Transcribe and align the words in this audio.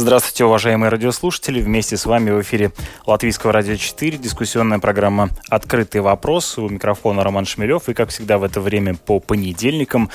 Здравствуйте, 0.00 0.46
уважаемые 0.46 0.88
радиослушатели. 0.88 1.60
Вместе 1.60 1.98
с 1.98 2.06
вами 2.06 2.30
в 2.30 2.40
эфире 2.40 2.72
Латвийского 3.04 3.52
радио 3.52 3.76
4, 3.76 4.16
дискуссионная 4.16 4.78
программа 4.78 5.28
«Открытый 5.50 6.00
вопрос». 6.00 6.56
У 6.56 6.70
микрофона 6.70 7.22
Роман 7.22 7.44
Шмелев. 7.44 7.90
И, 7.90 7.92
как 7.92 8.08
всегда, 8.08 8.38
в 8.38 8.44
это 8.44 8.62
время 8.62 8.94
по 8.94 9.20
понедельникам 9.20 10.08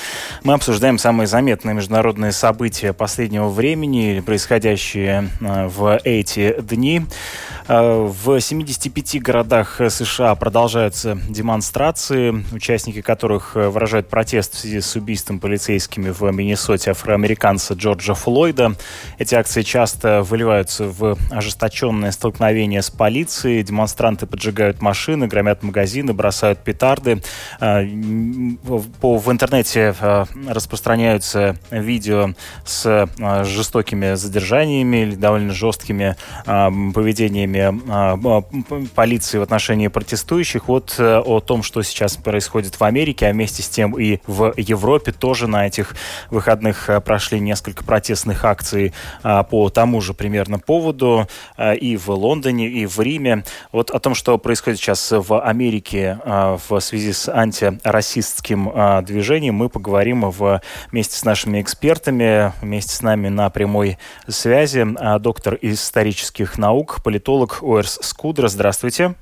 мы 0.44 0.54
обсуждаем 0.54 0.98
самые 0.98 1.28
заметные 1.28 1.76
международные 1.76 2.32
события 2.32 2.94
последнего 2.94 3.48
времени, 3.48 4.24
происходящие 4.26 5.30
э, 5.40 5.68
в 5.68 6.00
эти 6.04 6.60
дни. 6.62 7.04
Э, 7.68 8.12
в 8.12 8.42
75 8.42 9.22
городах 9.22 9.80
США 9.88 10.34
продолжаются 10.34 11.16
демонстрации, 11.30 12.44
участники 12.54 13.02
которых 13.02 13.52
э, 13.56 13.70
выражают 13.70 14.10
протест 14.10 14.56
в 14.56 14.58
связи 14.58 14.82
с 14.82 14.96
убийством 14.96 15.40
полицейскими 15.40 16.10
в 16.10 16.24
Миннесоте 16.32 16.90
афроамериканца 16.90 17.76
Джорджа 17.76 18.16
Флойда. 18.16 18.74
Эти 19.20 19.36
акции 19.36 19.62
часто 19.76 20.22
выливаются 20.24 20.86
в 20.86 21.18
ожесточенные 21.32 22.14
столкновения 22.14 22.82
с 22.82 22.90
полицией. 22.90 23.62
Демонстранты 23.62 24.26
поджигают 24.26 24.82
машины, 24.82 25.28
громят 25.28 25.64
магазины, 25.64 26.14
бросают 26.14 26.60
петарды. 26.60 27.22
А, 27.60 27.82
в 27.82 29.32
интернете 29.32 29.94
а, 30.00 30.28
распространяются 30.48 31.58
видео 31.72 32.30
с 32.64 32.86
а, 33.20 33.44
жестокими 33.44 34.14
задержаниями 34.14 35.02
или 35.02 35.16
довольно 35.16 35.54
жесткими 35.54 36.16
поведениями 36.46 37.66
полиции 38.96 39.40
в 39.40 39.42
отношении 39.42 39.90
протестующих. 39.90 40.70
Вот 40.70 40.96
э, 41.00 41.18
о 41.18 41.40
том, 41.40 41.64
что 41.64 41.82
сейчас 41.82 42.16
происходит 42.18 42.80
в 42.80 42.84
Америке, 42.84 43.28
а 43.28 43.34
вместе 43.34 43.62
с 43.62 43.68
тем 43.68 44.00
и 44.00 44.20
в 44.28 44.54
Европе 44.56 45.12
тоже 45.12 45.48
на 45.48 45.68
этих 45.68 45.96
выходных 46.30 46.90
прошли 47.04 47.40
несколько 47.40 47.84
протестных 47.84 48.46
акций 48.46 48.94
по 49.22 49.65
тому 49.70 50.02
же 50.02 50.14
примерно 50.14 50.60
поводу 50.60 51.28
э, 51.58 51.76
и 51.76 51.98
в 51.98 52.10
Лондоне, 52.10 52.68
и 52.68 52.86
в 52.86 53.00
Риме. 53.00 53.44
Вот 53.72 53.92
о 53.92 54.00
том, 54.00 54.16
что 54.16 54.38
происходит 54.38 54.80
сейчас 54.80 55.12
в 55.12 55.40
Америке 55.42 56.20
э, 56.24 56.58
в 56.68 56.80
связи 56.80 57.14
с 57.14 57.30
антирасистским 57.30 58.70
э, 58.70 59.02
движением, 59.04 59.56
мы 59.56 59.70
поговорим 59.70 60.30
вместе 60.92 61.18
с 61.18 61.26
нашими 61.26 61.62
экспертами, 61.62 62.54
вместе 62.62 62.96
с 62.96 63.02
нами 63.02 63.30
на 63.30 63.50
прямой 63.50 63.98
связи. 64.28 64.86
Доктор 65.20 65.58
исторических 65.62 66.58
наук, 66.58 67.04
политолог 67.04 67.60
Оэрс 67.62 68.00
Скудра. 68.02 68.48
Здравствуйте. 68.48 69.16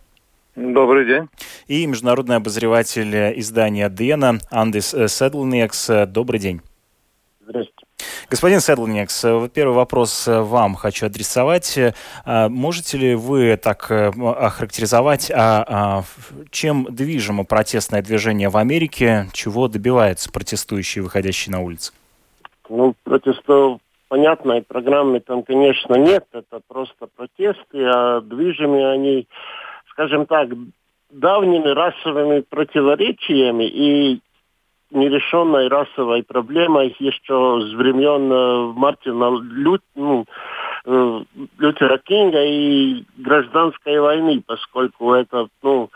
Добрый 0.56 1.06
день. 1.06 1.30
И 1.68 1.86
международный 1.88 2.36
обозреватель 2.36 3.40
издания 3.40 3.90
Дена 3.90 4.40
Андис 4.52 4.90
Седлникс. 4.90 5.90
Добрый 6.08 6.40
день. 6.40 6.62
Здравствуйте. 7.42 7.83
Господин 8.30 8.60
Седлникс, 8.60 9.24
вот 9.24 9.54
первый 9.54 9.74
вопрос 9.74 10.28
э, 10.28 10.42
вам 10.42 10.76
хочу 10.76 11.06
адресовать. 11.06 11.78
Э, 11.78 11.94
можете 12.50 12.98
ли 12.98 13.16
вы 13.16 13.58
так 13.58 13.92
э, 13.92 14.08
охарактеризовать, 14.08 15.32
а, 15.32 15.66
а, 15.68 16.04
чем 16.50 16.88
движимо 16.90 17.44
протестное 17.44 18.02
движение 18.02 18.50
в 18.50 18.58
Америке, 18.58 19.28
чего 19.34 19.68
добиваются 19.68 20.32
протестующие, 20.32 21.04
выходящие 21.04 21.52
на 21.52 21.62
улицы? 21.62 21.94
Ну, 22.70 22.96
протестов 23.04 23.80
понятной 24.08 24.62
программы 24.62 25.20
там, 25.20 25.44
конечно, 25.44 25.96
нет. 25.96 26.26
Это 26.34 26.62
просто 26.68 27.08
протесты, 27.16 27.84
а 27.84 28.22
движимы 28.22 28.92
они, 28.92 29.28
скажем 29.90 30.28
так, 30.28 30.50
давними 31.10 31.70
расовыми 31.70 32.42
противоречиями 32.42 33.66
и 33.66 34.22
нерешенной 34.94 35.68
расовой 35.68 36.24
проблемой 36.24 36.96
еще 37.00 37.62
с 37.62 37.74
времен 37.74 38.32
э, 38.32 38.74
Мартина 38.74 39.38
Лют, 39.42 39.82
ну, 39.96 40.26
э, 40.86 41.24
Лютера 41.58 41.98
Кинга 41.98 42.44
и 42.44 43.04
гражданской 43.18 44.00
войны, 44.00 44.44
поскольку 44.46 45.14
это, 45.14 45.48
ну, 45.62 45.90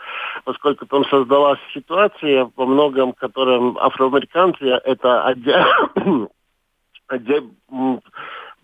поскольку 0.44 0.86
там 0.86 1.04
создалась 1.06 1.60
ситуация, 1.72 2.50
во 2.56 2.66
многом 2.66 3.12
котором 3.12 3.78
афроамериканцы 3.78 4.64
это 4.64 5.24
отдельно 5.24 5.88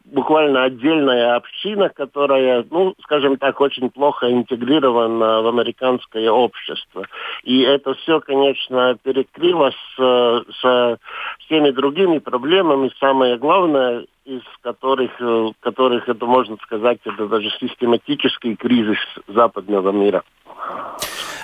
буквально 0.05 0.65
отдельная 0.65 1.37
община, 1.37 1.89
которая, 1.89 2.65
ну, 2.71 2.95
скажем 3.03 3.37
так, 3.37 3.61
очень 3.61 3.91
плохо 3.91 4.31
интегрирована 4.31 5.43
в 5.43 5.49
американское 5.49 6.31
общество. 6.31 7.07
И 7.43 7.63
это 7.63 7.95
все, 7.95 8.21
конечно, 8.21 8.97
перекрыло 9.03 9.71
с, 9.71 10.45
с 10.61 10.99
всеми 11.41 11.71
другими 11.71 12.19
проблемами. 12.19 12.91
Самое 13.01 13.39
главное, 13.39 14.07
из 14.25 14.43
которых, 14.63 15.13
которых 15.61 16.09
это 16.09 16.27
можно 16.27 16.57
сказать, 16.63 16.99
это 17.05 17.27
даже 17.27 17.51
систематический 17.61 18.57
кризис 18.57 18.99
западного 19.29 19.91
мира. 19.91 20.23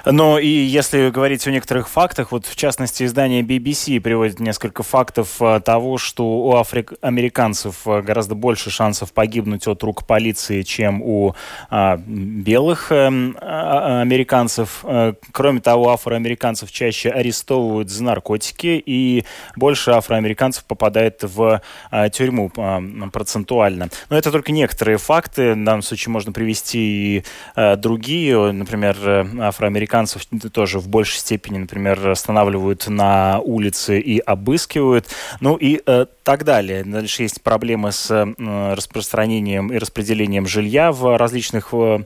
Но 0.05 0.38
и 0.38 0.49
если 0.49 1.11
говорить 1.11 1.47
о 1.47 1.50
некоторых 1.50 1.88
фактах, 1.88 2.33
вот 2.33 2.47
в 2.47 2.56
частности 2.56 3.05
издание 3.05 3.43
BBC 3.43 4.00
приводит 4.00 4.41
несколько 4.41 4.83
фактов 4.83 5.41
э, 5.41 5.61
того, 5.61 5.99
что 5.99 6.25
у 6.25 6.56
афроамериканцев 6.56 7.87
э, 7.87 8.03
гораздо 8.03 8.34
больше 8.34 8.71
шансов 8.71 9.12
погибнуть 9.12 9.66
от 9.66 9.83
рук 9.83 10.06
полиции, 10.06 10.62
чем 10.62 11.03
у 11.03 11.34
а, 11.69 11.97
белых 12.06 12.91
эм, 12.93 13.37
а, 13.41 13.99
а, 13.99 14.00
американцев. 14.00 14.81
Э, 14.84 15.15
кроме 15.33 15.60
того, 15.60 15.91
афроамериканцев 15.91 16.72
чаще 16.72 17.10
арестовывают 17.10 17.91
за 17.91 18.03
наркотики, 18.05 18.83
и 18.84 19.25
больше 19.56 19.91
афроамериканцев 19.91 20.65
попадает 20.65 21.22
в 21.22 21.60
а, 21.91 22.09
тюрьму 22.09 22.50
а, 22.56 22.83
процентуально. 23.12 23.91
Но 24.09 24.16
это 24.16 24.31
только 24.33 24.53
некоторые 24.53 24.99
факты. 24.99 25.53
В 25.53 25.65
данном 25.65 25.83
случае 25.83 26.12
можно 26.12 26.33
привести 26.33 26.78
и 26.81 27.25
а, 27.55 27.77
другие, 27.77 28.53
например, 28.53 28.97
афроамериканцы 29.41 29.90
американцев 29.91 30.23
тоже 30.53 30.78
в 30.78 30.89
большей 30.89 31.19
степени, 31.19 31.59
например, 31.59 32.09
останавливают 32.09 32.89
на 32.89 33.41
улице 33.41 33.99
и 33.99 34.19
обыскивают. 34.19 35.06
Ну 35.41 35.56
и 35.56 35.81
э, 35.84 36.06
так 36.23 36.45
далее. 36.45 36.84
Дальше 36.84 37.23
есть 37.23 37.43
проблемы 37.43 37.93
с 37.93 38.11
э, 38.11 38.75
распространением 38.75 39.73
и 39.73 39.78
распределением 39.78 40.47
жилья 40.47 40.93
в 40.93 41.17
различных 41.17 41.71
э, 41.73 41.99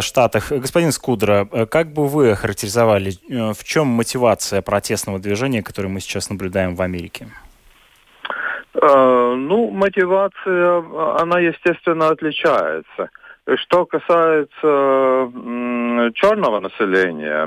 штатах. 0.00 0.50
Господин 0.50 0.92
Скудра, 0.92 1.46
э, 1.52 1.66
как 1.66 1.92
бы 1.92 2.08
вы 2.08 2.34
характеризовали, 2.34 3.12
э, 3.28 3.52
в 3.52 3.64
чем 3.64 3.86
мотивация 3.88 4.62
протестного 4.62 5.18
движения, 5.18 5.62
которое 5.62 5.88
мы 5.88 6.00
сейчас 6.00 6.30
наблюдаем 6.30 6.74
в 6.74 6.82
Америке? 6.82 7.28
Uh, 8.74 9.34
ну, 9.34 9.70
мотивация, 9.70 10.84
она, 11.20 11.40
естественно, 11.40 12.08
отличается. 12.08 13.10
Что 13.56 13.86
касается 13.86 15.32
черного 16.14 16.60
населения 16.60 17.44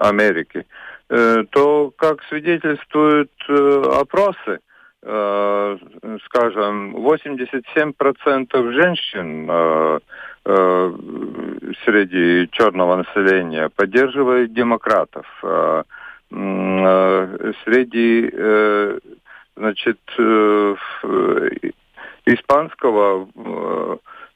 Америки, 0.00 0.64
э, 1.10 1.44
то, 1.50 1.92
как 1.96 2.22
свидетельствуют 2.28 3.32
э, 3.48 3.82
опросы, 4.00 4.60
э, 5.02 5.78
скажем, 6.26 6.94
87% 6.96 8.72
женщин 8.72 9.50
среди 11.84 12.48
черного 12.52 12.96
населения 12.96 13.68
поддерживают 13.68 14.54
демократов. 14.54 15.26
Среди 17.64 18.30
значит, 19.56 19.98
испанского 22.24 23.28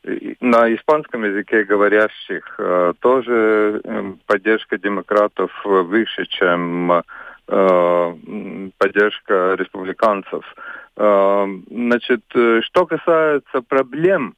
на 0.04 0.74
испанском 0.74 1.24
языке 1.24 1.64
говорящих 1.64 2.54
э, 2.58 2.92
тоже 3.00 3.80
эм, 3.84 4.18
поддержка 4.26 4.76
демократов 4.76 5.50
выше, 5.64 6.26
чем 6.26 6.90
э, 6.92 8.14
поддержка 8.78 9.54
республиканцев. 9.54 10.44
Э, 10.96 11.46
значит, 11.70 12.22
что 12.30 12.86
касается 12.86 13.62
проблем, 13.62 14.34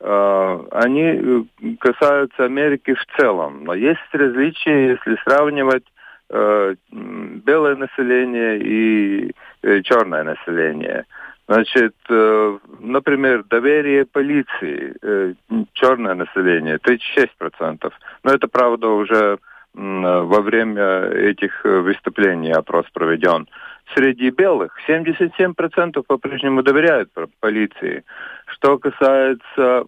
они 0.00 1.48
касаются 1.80 2.44
Америки 2.44 2.94
в 2.94 3.04
целом. 3.16 3.64
Но 3.64 3.74
есть 3.74 3.98
различия, 4.12 4.90
если 4.90 5.18
сравнивать 5.24 5.82
белое 6.30 7.74
население 7.74 8.60
и 8.60 9.34
черное 9.82 10.22
население. 10.22 11.04
Значит, 11.48 11.94
э, 12.10 12.58
например, 12.80 13.42
доверие 13.44 14.04
полиции, 14.04 14.94
э, 15.00 15.32
черное 15.72 16.14
население, 16.14 16.78
36%. 16.78 17.90
Но 18.22 18.32
это, 18.32 18.48
правда, 18.48 18.88
уже 18.88 19.38
во 19.74 20.40
время 20.40 21.04
этих 21.12 21.64
выступлений 21.64 22.52
опрос 22.52 22.86
проведен. 22.92 23.46
среди 23.94 24.30
белых. 24.30 24.72
77% 24.86 26.02
по-прежнему 26.02 26.62
доверяют 26.62 27.10
полиции. 27.40 28.02
Что 28.46 28.78
касается 28.78 29.86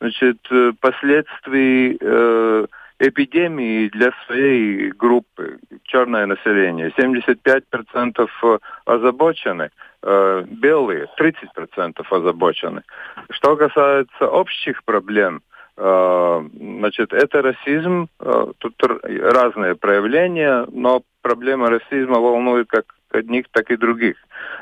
значит, 0.00 0.38
последствий 0.80 1.98
э, 2.00 2.66
эпидемии 3.00 3.88
для 3.88 4.12
своей 4.26 4.90
группы, 4.90 5.58
черное 5.84 6.26
население, 6.26 6.92
75% 6.96 8.60
озабочены, 8.84 9.70
э, 10.02 10.44
белые 10.46 11.08
30% 11.16 12.12
озабочены. 12.12 12.82
Что 13.30 13.56
касается 13.56 14.28
общих 14.28 14.84
проблем, 14.84 15.40
э, 15.76 16.48
значит, 16.52 17.12
это 17.14 17.42
расизм, 17.42 18.08
э, 18.20 18.46
тут 18.58 18.74
разные 18.82 19.74
проявления, 19.76 20.66
но 20.70 21.02
проблема 21.22 21.70
расизма 21.70 22.18
волнует 22.20 22.68
как 22.68 22.84
одних, 23.12 23.46
так 23.50 23.70
и 23.70 23.76
других. 23.76 24.16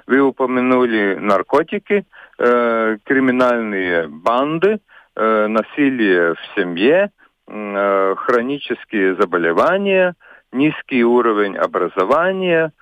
Вы 0.07 0.21
упомянули 0.21 1.19
наркотики, 1.21 2.05
э, 2.39 2.97
криминальные 3.05 4.07
банды, 4.07 4.79
э, 5.17 5.47
насилие 5.49 6.35
в 6.35 6.39
семье, 6.55 7.11
Э, 7.11 7.28
хронические 7.49 9.15
заболевания, 9.17 10.15
низкий 10.53 11.03
уровень 11.05 11.57
образования, 11.57 12.73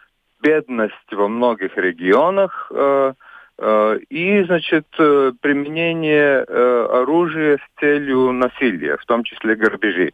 бедность 0.43 1.13
во 1.13 1.29
многих 1.29 1.77
регионах 1.77 2.71
э, 2.75 3.13
э, 3.59 3.99
и, 4.11 4.43
значит, 4.45 4.87
применение 4.91 6.43
оружия 6.43 7.59
с 7.59 7.81
целью 7.81 8.33
насилия, 8.33 8.97
в 8.97 9.05
том 9.07 9.25
числе 9.25 9.55
грабежи. 9.55 10.13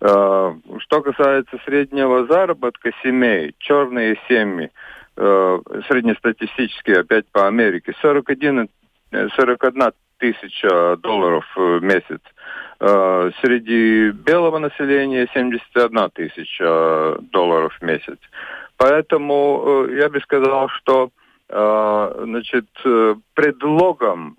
Что 0.00 1.02
касается 1.02 1.58
среднего 1.64 2.26
заработка 2.26 2.90
семей, 3.02 3.54
черные 3.58 4.18
семьи, 4.28 4.70
среднестатистические 5.16 7.00
опять 7.00 7.26
по 7.32 7.46
Америке, 7.46 7.94
41, 8.02 8.68
41 9.10 9.92
тысяча 10.24 10.96
долларов 10.96 11.44
в 11.54 11.80
месяц. 11.82 12.20
Э, 12.80 13.30
среди 13.40 14.10
белого 14.10 14.58
населения 14.58 15.28
71 15.32 16.10
тысяча 16.10 17.16
долларов 17.32 17.76
в 17.80 17.84
месяц. 17.84 18.18
Поэтому 18.76 19.86
э, 19.88 19.98
я 20.00 20.08
бы 20.08 20.20
сказал, 20.20 20.68
что 20.68 21.10
э, 21.48 22.22
значит, 22.24 22.66
предлогом 23.34 24.36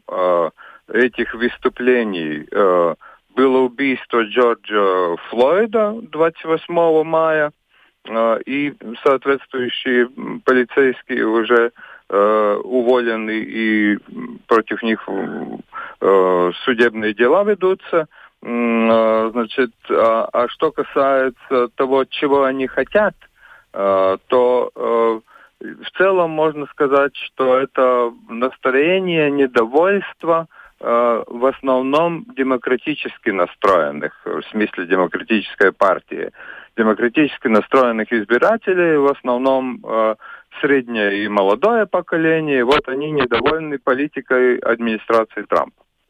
этих 0.87 1.33
выступлений 1.33 2.47
было 3.35 3.57
убийство 3.59 4.23
Джорджа 4.23 5.15
Флойда 5.29 5.95
28 6.11 7.03
мая, 7.03 7.51
и 8.45 8.73
соответствующие 9.03 10.07
полицейские 10.45 11.25
уже 11.25 11.71
уволены 12.07 13.39
и 13.39 13.97
против 14.47 14.83
них 14.83 15.09
судебные 16.63 17.13
дела 17.13 17.44
ведутся. 17.44 18.07
А, 18.46 19.30
значит, 19.31 19.72
а, 19.90 20.30
а 20.31 20.48
что 20.50 20.72
касается 20.72 21.69
того, 21.75 22.06
чего 22.06 22.44
они 22.44 22.68
хотят, 22.68 23.16
а, 23.74 24.18
то 24.28 25.22
в 25.60 25.98
целом 25.98 26.31
можно 26.31 26.68
сказать, 26.68 27.16
что 27.16 27.57
это 27.57 28.13
настроение 28.30 29.31
недовольства 29.31 30.48
в 30.80 31.50
основном 31.50 32.25
демократически 32.36 33.30
настроенных, 33.30 34.13
в 34.25 34.42
смысле 34.52 34.86
демократической 34.86 35.72
партии. 35.72 36.31
Демократически 36.75 37.48
настроенных 37.48 38.12
избирателей, 38.12 38.98
в 38.98 39.07
основном 39.07 39.81
среднее 40.60 41.24
и 41.24 41.28
молодое 41.30 41.88
поколение, 41.88 42.66
вот 42.66 42.88
они 42.90 43.12
недовольны 43.12 43.80
политикой 43.80 44.57
администрации 44.57 45.44
Трампа. 45.44 45.84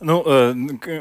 Ну, 0.00 0.22
э, 0.26 0.54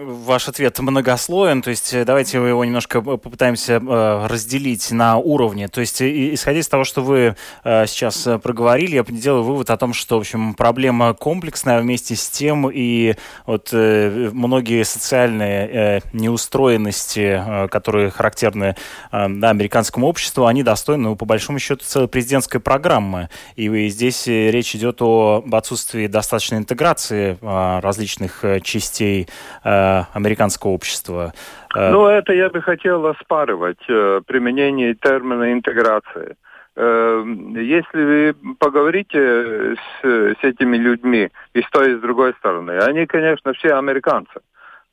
ваш 0.06 0.48
ответ 0.48 0.80
многослоен, 0.80 1.62
то 1.62 1.70
есть 1.70 1.94
э, 1.94 2.06
давайте 2.06 2.38
его 2.38 2.64
немножко 2.64 3.02
попытаемся 3.02 3.74
э, 3.74 4.28
разделить 4.28 4.92
на 4.92 5.18
уровне. 5.18 5.68
То 5.68 5.82
есть, 5.82 6.02
исходя 6.02 6.60
из 6.60 6.68
того, 6.68 6.84
что 6.84 7.02
вы 7.02 7.36
э, 7.64 7.86
сейчас 7.88 8.28
проговорили, 8.42 8.96
я 8.96 9.04
делаю 9.04 9.44
вывод 9.44 9.70
о 9.70 9.78
том, 9.78 9.94
что, 9.94 10.18
в 10.18 10.20
общем, 10.22 10.54
проблема 10.54 11.14
комплексная 11.14 11.82
вместе 11.82 12.16
с 12.16 12.30
тем, 12.30 12.70
и 12.70 13.16
вот 13.46 13.70
э, 13.72 14.30
многие 14.32 14.84
социальные 14.84 15.70
э, 15.72 16.00
неустроенности, 16.14 17.42
э, 17.44 17.68
которые 17.68 18.12
характерны 18.12 18.76
э, 19.12 19.18
американскому 19.18 20.08
обществу, 20.08 20.46
они 20.46 20.64
достойны, 20.64 21.10
ну, 21.10 21.16
по 21.16 21.26
большому 21.26 21.60
счету, 21.60 21.84
целой 21.86 22.08
президентской 22.08 22.60
программы. 22.60 23.30
И, 23.56 23.66
и 23.66 23.90
здесь 23.90 24.28
речь 24.28 24.76
идет 24.76 25.02
о, 25.02 25.44
об 25.46 25.56
отсутствии 25.56 26.08
достаточной 26.08 26.60
интеграции 26.60 27.38
э, 27.42 27.80
различных 27.80 28.44
частей 28.64 28.91
частей 28.92 29.28
э, 29.64 30.02
американского 30.14 30.72
общества. 30.72 31.34
Э, 31.76 31.92
ну, 31.92 32.08
это 32.08 32.34
я 32.34 32.50
бы 32.50 32.62
хотел 32.62 33.06
оспаривать, 33.08 33.82
э, 33.88 34.22
применение 34.26 34.94
термина 34.94 35.54
интеграции. 35.54 36.36
Э, 36.76 37.24
если 37.56 38.04
вы 38.04 38.36
поговорите 38.60 39.76
с, 39.76 40.04
с 40.04 40.44
этими 40.44 40.78
людьми 40.78 41.30
и 41.54 41.62
с 41.62 41.70
той, 41.72 41.94
и 41.94 41.98
с 41.98 42.02
другой 42.02 42.34
стороны, 42.40 42.78
они, 42.80 43.06
конечно, 43.06 43.54
все 43.54 43.76
американцы 43.76 44.42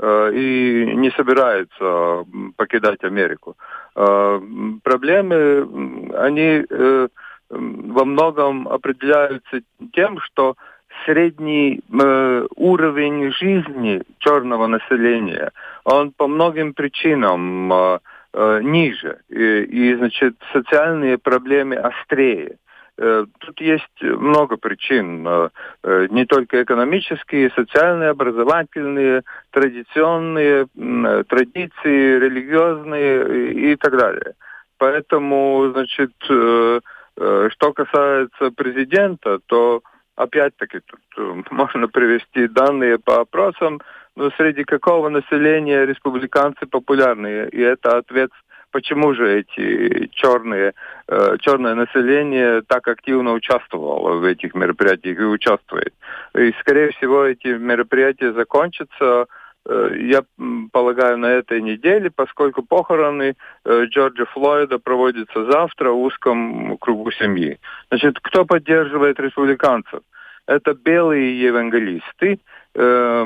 и 0.00 0.92
не 0.94 1.10
собираются 1.10 2.24
покидать 2.56 3.02
Америку. 3.02 3.56
Проблемы, 3.94 6.12
они 6.16 6.64
во 7.50 8.04
многом 8.04 8.68
определяются 8.68 9.60
тем, 9.92 10.20
что 10.20 10.54
средний 11.04 11.80
э, 11.80 12.46
уровень 12.56 13.32
жизни 13.32 14.02
черного 14.18 14.66
населения, 14.66 15.52
он 15.84 16.12
по 16.12 16.26
многим 16.26 16.74
причинам 16.74 17.72
э, 17.72 17.98
э, 18.32 18.60
ниже, 18.62 19.18
и, 19.28 19.62
и, 19.62 19.94
значит, 19.94 20.34
социальные 20.52 21.18
проблемы 21.18 21.76
острее. 21.76 22.56
Э, 22.98 23.26
тут 23.38 23.60
есть 23.60 24.02
много 24.02 24.56
причин, 24.56 25.26
э, 25.26 25.48
э, 25.84 26.06
не 26.10 26.26
только 26.26 26.62
экономические, 26.64 27.50
социальные, 27.50 28.10
образовательные, 28.10 29.22
традиционные, 29.50 30.66
традиции, 31.28 32.18
религиозные 32.18 33.52
и 33.52 33.76
так 33.76 33.96
далее. 33.96 34.34
Поэтому, 34.78 35.70
значит, 35.72 36.12
что 36.22 37.72
касается 37.74 38.52
президента, 38.56 39.40
то 39.46 39.82
опять-таки, 40.18 40.80
тут 40.80 41.00
э, 41.16 41.42
можно 41.50 41.88
привести 41.88 42.48
данные 42.48 42.98
по 42.98 43.20
опросам, 43.20 43.80
но 44.16 44.30
среди 44.36 44.64
какого 44.64 45.08
населения 45.08 45.86
республиканцы 45.86 46.66
популярны? 46.66 47.48
И 47.52 47.60
это 47.60 47.98
ответ, 47.98 48.30
почему 48.72 49.14
же 49.14 49.40
эти 49.40 50.08
черные, 50.12 50.74
э, 51.06 51.36
черное 51.40 51.74
население 51.74 52.62
так 52.62 52.88
активно 52.88 53.32
участвовало 53.32 54.18
в 54.18 54.24
этих 54.24 54.54
мероприятиях 54.54 55.20
и 55.20 55.24
участвует. 55.24 55.94
И, 56.36 56.52
скорее 56.60 56.90
всего, 56.92 57.24
эти 57.24 57.48
мероприятия 57.48 58.32
закончатся 58.32 59.26
я 59.66 60.22
полагаю, 60.72 61.18
на 61.18 61.26
этой 61.26 61.60
неделе, 61.60 62.10
поскольку 62.10 62.62
похороны 62.62 63.34
э, 63.64 63.84
Джорджа 63.84 64.24
Флойда 64.26 64.78
проводятся 64.78 65.50
завтра 65.50 65.90
в 65.90 66.00
узком 66.00 66.78
кругу 66.78 67.10
семьи. 67.12 67.58
Значит, 67.90 68.18
кто 68.20 68.44
поддерживает 68.44 69.20
республиканцев? 69.20 70.00
Это 70.46 70.72
белые 70.72 71.38
евангелисты, 71.38 72.40
э, 72.74 73.24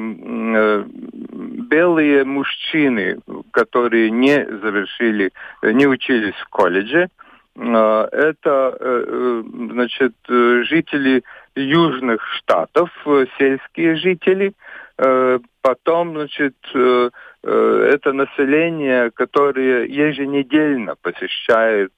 белые 1.71 2.25
мужчины, 2.25 3.19
которые 3.53 4.11
не 4.11 4.45
завершили, 4.45 5.31
не 5.62 5.87
учились 5.87 6.35
в 6.35 6.49
колледже. 6.49 7.09
Это, 7.55 9.45
значит, 9.45 10.15
жители 10.27 11.23
южных 11.55 12.27
штатов, 12.39 12.91
сельские 13.37 13.97
жители– 13.97 14.55
Э, 14.62 14.82
потом, 15.62 16.14
значит, 16.14 16.54
э, 16.75 17.11
э, 17.44 17.90
это 17.94 18.12
население, 18.12 19.11
которое 19.11 19.87
еженедельно 19.87 20.97
посещает 21.00 21.92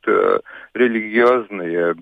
религиозные 0.75 1.95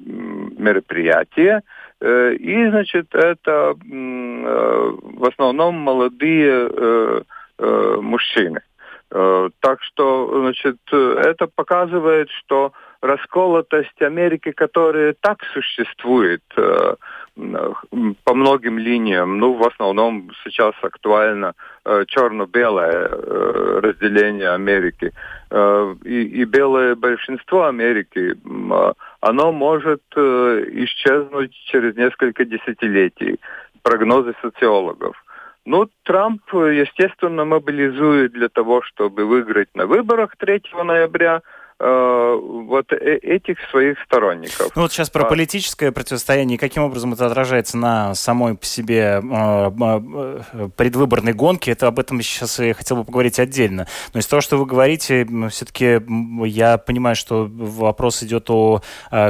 мероприятия. 0.58 1.62
И, 2.00 2.68
значит, 2.70 3.14
это 3.14 3.74
в 3.76 5.28
основном 5.28 5.76
молодые 5.76 7.24
мужчины. 7.58 8.60
Так 9.08 9.82
что, 9.82 10.40
значит, 10.40 10.78
это 10.90 11.46
показывает, 11.46 12.28
что 12.30 12.72
расколотость 13.02 14.00
Америки, 14.00 14.52
которая 14.52 15.14
так 15.20 15.42
существует 15.52 16.42
э, 16.56 16.94
по 17.34 18.34
многим 18.34 18.78
линиям, 18.78 19.38
ну, 19.38 19.54
в 19.54 19.66
основном 19.66 20.30
сейчас 20.44 20.74
актуально 20.82 21.54
э, 21.84 22.04
черно-белое 22.06 23.08
э, 23.08 23.80
разделение 23.82 24.50
Америки, 24.50 25.12
э, 25.50 25.94
и, 26.04 26.22
и 26.24 26.44
белое 26.44 26.94
большинство 26.94 27.64
Америки, 27.64 28.34
э, 28.34 28.92
оно 29.20 29.52
может 29.52 30.02
э, 30.14 30.64
исчезнуть 30.72 31.52
через 31.70 31.96
несколько 31.96 32.44
десятилетий. 32.44 33.40
Прогнозы 33.82 34.34
социологов. 34.42 35.16
Ну, 35.64 35.88
Трамп, 36.04 36.42
естественно, 36.52 37.44
мобилизует 37.44 38.32
для 38.32 38.48
того, 38.48 38.82
чтобы 38.82 39.24
выиграть 39.24 39.68
на 39.74 39.86
выборах 39.86 40.36
3 40.36 40.62
ноября– 40.84 41.40
Э, 41.52 41.61
вот 41.84 42.92
э, 42.92 43.16
этих 43.22 43.58
своих 43.70 44.00
сторонников. 44.04 44.70
Ну 44.76 44.82
вот 44.82 44.92
сейчас 44.92 45.10
про 45.10 45.24
а... 45.24 45.28
политическое 45.28 45.90
противостояние, 45.90 46.58
каким 46.58 46.84
образом 46.84 47.12
это 47.12 47.26
отражается 47.26 47.76
на 47.76 48.14
самой 48.14 48.56
по 48.56 48.64
себе 48.64 49.20
э, 49.22 50.68
предвыборной 50.76 51.32
гонке, 51.32 51.72
это 51.72 51.88
об 51.88 51.98
этом 51.98 52.22
сейчас 52.22 52.58
я 52.60 52.74
хотел 52.74 52.98
бы 52.98 53.04
поговорить 53.04 53.40
отдельно. 53.40 53.88
Но 54.14 54.20
из 54.20 54.26
того, 54.26 54.40
что 54.40 54.58
вы 54.58 54.66
говорите, 54.66 55.26
все-таки 55.50 56.00
я 56.46 56.78
понимаю, 56.78 57.16
что 57.16 57.48
вопрос 57.50 58.22
идет 58.22 58.48
о 58.50 58.80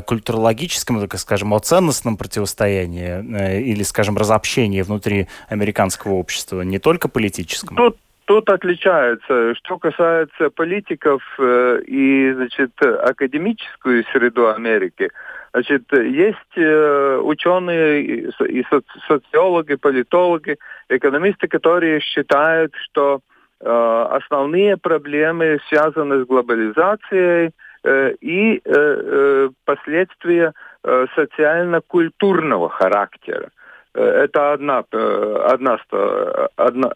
культурологическом, 0.07 1.01
так 1.01 1.19
скажем, 1.19 1.55
о 1.55 1.59
ценностном 1.59 2.17
противостоянии 2.17 3.63
или, 3.63 3.83
скажем, 3.83 4.17
разобщении 4.17 4.83
внутри 4.83 5.29
американского 5.49 6.15
общества, 6.15 6.61
не 6.63 6.79
только 6.79 7.09
политическом. 7.09 7.77
Тут 7.77 7.97
тут 8.25 8.49
отличается. 8.49 9.55
Что 9.55 9.79
касается 9.79 10.51
политиков 10.51 11.23
э, 11.39 11.81
и, 11.87 12.33
значит, 12.33 12.71
академическую 12.81 14.05
среду 14.13 14.49
Америки, 14.49 15.11
значит, 15.53 15.83
есть 15.93 16.57
э, 16.57 17.21
ученые 17.23 18.03
и 18.03 18.65
соци 18.71 18.87
социологи, 19.09 19.75
политологи, 19.75 20.57
экономисты, 20.89 21.49
которые 21.49 22.01
считают, 22.01 22.75
что 22.77 23.21
э, 23.61 24.07
основные 24.11 24.77
проблемы 24.77 25.61
связаны 25.69 26.23
с 26.23 26.27
глобализацией 26.27 27.53
и 28.21 28.63
последствия 29.65 30.53
социально-культурного 31.17 32.69
характера. 32.69 33.51
Это 33.93 34.53
одна, 34.53 34.85
одна, 34.93 35.79
одна, 36.55 36.93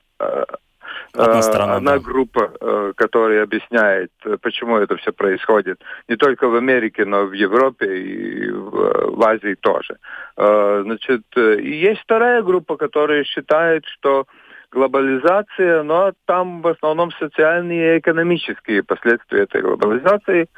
Одна, 1.13 1.43
сторона, 1.43 1.77
одна 1.77 1.93
да. 1.93 1.99
группа, 1.99 2.53
э, 2.61 2.93
которая 2.97 3.43
объясняет, 3.43 4.11
э, 4.25 4.37
почему 4.41 4.77
это 4.77 4.97
все 4.97 5.13
происходит. 5.13 5.81
Не 6.09 6.17
только 6.17 6.49
в 6.49 6.55
Америке, 6.55 7.05
но 7.05 7.23
и 7.23 7.27
в 7.27 7.33
Европе 7.33 7.87
и 7.97 8.51
в, 8.51 9.23
Азии 9.23 9.55
тоже. 9.55 9.97
Э, 10.37 10.83
значит, 10.85 11.23
есть 11.37 12.03
вторая 12.03 12.43
группа, 12.43 12.77
которая 12.77 13.25
считает, 13.25 13.85
что 13.87 14.27
глобализация, 14.71 15.83
но 15.83 16.13
там 16.27 16.61
в 16.61 16.69
основном 16.69 17.11
социальные 17.13 17.97
и 17.97 17.99
экономические 17.99 18.83
последствия 18.83 19.43
этой 19.43 19.63
глобализации. 19.63 20.49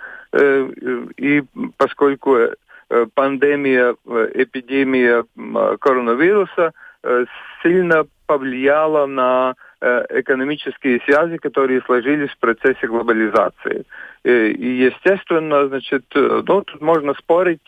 И 1.17 1.45
поскольку 1.76 2.37
пандемия, 3.14 3.95
эпидемия 4.35 5.25
коронавируса 5.78 6.73
сильно 7.62 8.07
повлияла 8.26 9.07
на 9.07 9.55
Э, 9.55 9.67
экономические 9.80 11.00
связи, 11.04 11.37
которые 11.37 11.82
сложились 11.82 12.30
в 12.30 12.38
процессе 12.38 12.87
глобализации. 12.87 13.85
Э, 14.25 14.49
и, 14.49 14.85
естественно, 14.85 15.68
значит, 15.68 16.04
э, 16.14 16.42
ну, 16.47 16.62
тут 16.62 16.80
можно 16.80 17.14
спорить, 17.14 17.62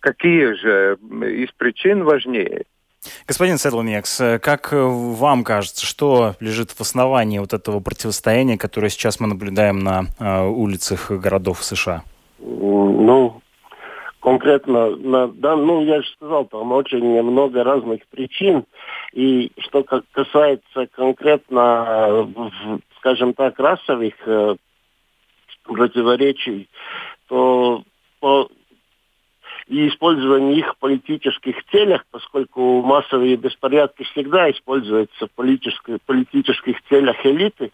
какие 0.00 0.54
же 0.54 0.98
из 1.26 1.50
причин 1.52 2.04
важнее. 2.04 2.64
Господин 3.26 3.56
Седлнекс, 3.56 4.20
как 4.42 4.68
вам 4.72 5.44
кажется, 5.44 5.86
что 5.86 6.34
лежит 6.40 6.70
в 6.70 6.80
основании 6.80 7.38
вот 7.38 7.54
этого 7.54 7.80
противостояния, 7.80 8.58
которое 8.58 8.90
сейчас 8.90 9.20
мы 9.20 9.26
наблюдаем 9.26 9.78
на 9.78 10.48
улицах 10.48 11.10
городов 11.10 11.64
США? 11.64 12.02
Ну, 12.40 13.40
конкретно, 14.20 14.90
на, 14.96 15.28
да, 15.28 15.56
ну, 15.56 15.82
я 15.84 16.02
же 16.02 16.08
сказал, 16.10 16.44
там 16.46 16.72
очень 16.72 17.22
много 17.22 17.64
разных 17.64 18.06
причин. 18.08 18.64
И 19.12 19.50
что 19.58 19.82
касается 19.82 20.86
конкретно, 20.92 22.30
скажем 22.98 23.34
так, 23.34 23.58
расовых 23.58 24.14
э, 24.26 24.56
противоречий, 25.64 26.68
то 27.28 27.82
по 28.20 28.48
и 29.70 29.86
использование 29.88 30.58
их 30.58 30.72
в 30.72 30.78
политических 30.78 31.54
целях, 31.70 32.04
поскольку 32.10 32.82
массовые 32.82 33.36
беспорядки 33.36 34.02
всегда 34.02 34.50
используются 34.50 35.28
в 35.28 35.30
политических, 35.30 36.02
политических 36.06 36.76
целях 36.88 37.24
элиты, 37.24 37.70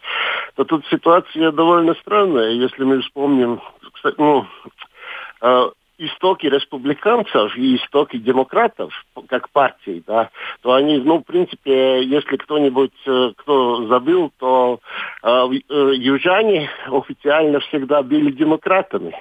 то 0.57 0.65
тут 0.65 0.85
ситуация 0.91 1.53
довольно 1.53 1.95
странная. 1.95 2.51
Если 2.51 2.85
мы 2.85 3.01
вспомним, 3.01 3.63
кстати, 3.95 4.17
ну, 4.19 4.47
э, 5.41 5.71
истоки 5.99 6.47
республиканцев 6.47 7.57
и 7.57 7.77
истоки 7.77 8.19
демократов, 8.19 8.93
как 9.29 9.51
партий, 9.51 10.03
да, 10.07 10.31
то 10.63 10.75
они, 10.75 10.99
ну, 10.99 11.19
в 11.19 11.23
принципе, 11.23 12.03
если 12.05 12.37
кто-нибудь, 12.37 12.93
э, 13.07 13.33
кто 13.37 13.87
забыл, 13.87 14.31
то 14.39 14.81
э, 15.23 15.29
э, 15.29 15.93
южане 15.97 16.71
официально 16.87 17.61
всегда 17.61 18.03
были 18.03 18.31
демократами 18.31 19.15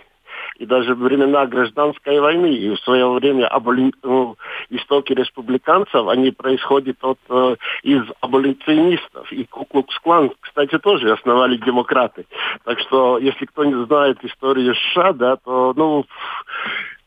и 0.57 0.65
даже 0.65 0.95
времена 0.95 1.45
гражданской 1.45 2.19
войны, 2.19 2.53
и 2.53 2.69
в 2.69 2.79
свое 2.79 3.07
время 3.09 3.47
аболи... 3.47 3.91
ну, 4.03 4.38
истоки 4.69 5.13
республиканцев, 5.13 6.07
они 6.07 6.31
происходят 6.31 6.97
от, 7.01 7.19
э, 7.29 7.55
из 7.83 8.03
аболиционистов. 8.21 9.31
И 9.31 9.45
Куклукс-клан, 9.45 10.31
кстати, 10.39 10.77
тоже 10.79 11.12
основали 11.12 11.57
демократы. 11.57 12.25
Так 12.63 12.79
что, 12.79 13.17
если 13.17 13.45
кто 13.45 13.65
не 13.65 13.85
знает 13.85 14.24
историю 14.24 14.75
США, 14.75 15.13
да, 15.13 15.35
то, 15.38 15.74
ну, 15.75 16.05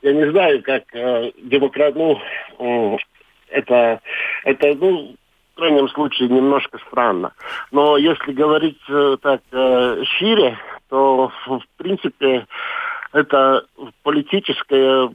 я 0.03 0.13
не 0.13 0.31
знаю, 0.31 0.63
как 0.63 0.85
э, 0.95 1.33
демократ, 1.43 1.95
ну, 1.95 2.21
э, 2.59 2.97
это, 3.51 4.01
это, 4.45 4.75
ну, 4.75 5.17
в 5.55 5.57
крайнем 5.57 5.89
случае, 5.89 6.29
немножко 6.29 6.79
странно. 6.87 7.33
Но 7.73 7.97
если 7.97 8.33
говорить 8.33 8.79
э, 8.89 9.17
так 9.21 9.41
э, 9.51 10.05
шире, 10.05 10.59
то, 10.89 11.33
в 11.47 11.63
принципе, 11.77 12.47
это 13.13 13.65
политическое 14.03 15.11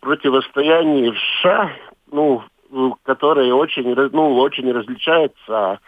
противостояние 0.00 1.12
в 1.12 1.18
США, 1.18 1.72
ну, 2.10 2.42
которое 3.04 3.52
очень, 3.52 3.94
ну, 4.12 4.36
очень 4.36 4.70
различается 4.72 5.80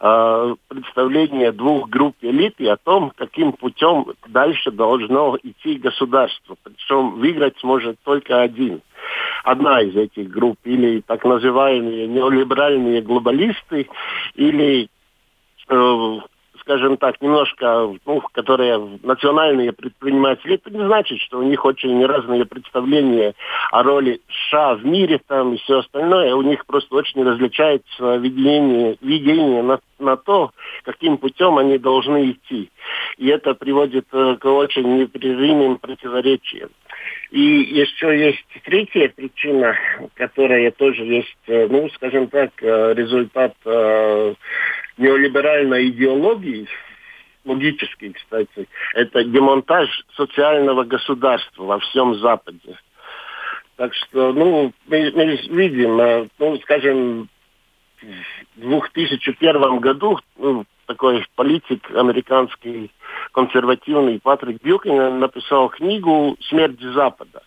э, 0.00 0.54
представление 0.68 1.52
двух 1.52 1.88
групп 1.88 2.16
элит 2.22 2.54
и 2.58 2.66
о 2.66 2.76
том, 2.76 3.12
каким 3.16 3.52
путем 3.52 4.06
дальше 4.26 4.70
должно 4.70 5.36
идти 5.42 5.76
государство. 5.76 6.56
Причем 6.62 7.12
выиграть 7.12 7.58
сможет 7.58 7.98
только 8.04 8.40
один. 8.40 8.80
Одна 9.44 9.82
из 9.82 9.96
этих 9.96 10.30
групп, 10.30 10.58
или 10.64 11.00
так 11.00 11.24
называемые 11.24 12.06
неолиберальные 12.06 13.02
глобалисты, 13.02 13.88
или 14.34 14.88
э, 15.68 16.18
скажем 16.62 16.96
так, 16.96 17.20
немножко, 17.20 17.90
ну, 18.06 18.22
которые 18.32 18.78
национальные 19.02 19.72
предприниматели, 19.72 20.54
это 20.54 20.70
не 20.70 20.84
значит, 20.84 21.18
что 21.20 21.38
у 21.38 21.42
них 21.42 21.64
очень 21.64 22.04
разные 22.06 22.44
представления 22.46 23.34
о 23.70 23.82
роли 23.82 24.20
США 24.48 24.74
в 24.74 24.86
мире 24.86 25.20
там 25.26 25.54
и 25.54 25.58
все 25.58 25.80
остальное. 25.80 26.34
У 26.34 26.42
них 26.42 26.64
просто 26.66 26.94
очень 26.94 27.22
различается 27.24 28.16
видение, 28.16 28.96
видение 29.00 29.62
на, 29.62 29.80
на 29.98 30.16
то, 30.16 30.52
каким 30.84 31.18
путем 31.18 31.58
они 31.58 31.78
должны 31.78 32.30
идти. 32.30 32.70
И 33.18 33.28
это 33.28 33.54
приводит 33.54 34.06
э, 34.12 34.36
к 34.40 34.46
очень 34.46 34.98
непрерывным 34.98 35.78
противоречиям. 35.78 36.70
И 37.30 37.40
еще 37.40 38.26
есть 38.26 38.44
третья 38.64 39.08
причина, 39.08 39.76
которая 40.14 40.70
тоже 40.70 41.02
есть, 41.02 41.36
э, 41.48 41.66
ну, 41.68 41.88
скажем 41.90 42.28
так, 42.28 42.50
э, 42.60 42.94
результат 42.94 43.54
неолиберальной 44.98 45.88
идеологии, 45.88 46.68
логический, 47.44 48.12
кстати, 48.12 48.68
это 48.94 49.24
демонтаж 49.24 49.88
социального 50.16 50.84
государства 50.84 51.64
во 51.64 51.78
всем 51.80 52.14
Западе. 52.16 52.78
Так 53.76 53.94
что, 53.94 54.32
ну, 54.32 54.72
мы, 54.86 55.12
мы 55.14 55.36
видим, 55.50 56.00
э, 56.00 56.28
ну, 56.38 56.56
скажем, 56.58 57.28
в 58.56 58.60
2001 58.60 59.78
году 59.78 60.18
ну, 60.36 60.64
такой 60.86 61.24
политик 61.36 61.90
американский, 61.94 62.90
консервативный 63.32 64.20
Патрик 64.20 64.62
Бьюкин 64.62 65.20
написал 65.20 65.68
книгу 65.70 66.36
«Смерть 66.48 66.80
Запада». 66.80 67.42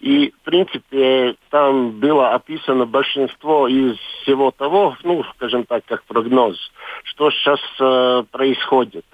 И, 0.00 0.30
в 0.30 0.44
принципе, 0.44 1.36
там 1.50 2.00
было 2.00 2.30
описано 2.30 2.86
большинство 2.86 3.68
из 3.68 3.98
всего 4.22 4.50
того, 4.50 4.96
ну, 5.02 5.22
скажем 5.36 5.64
так, 5.64 5.84
как 5.84 6.02
прогноз, 6.04 6.56
что 7.04 7.30
сейчас 7.30 7.60
э, 7.78 8.24
происходит. 8.30 9.04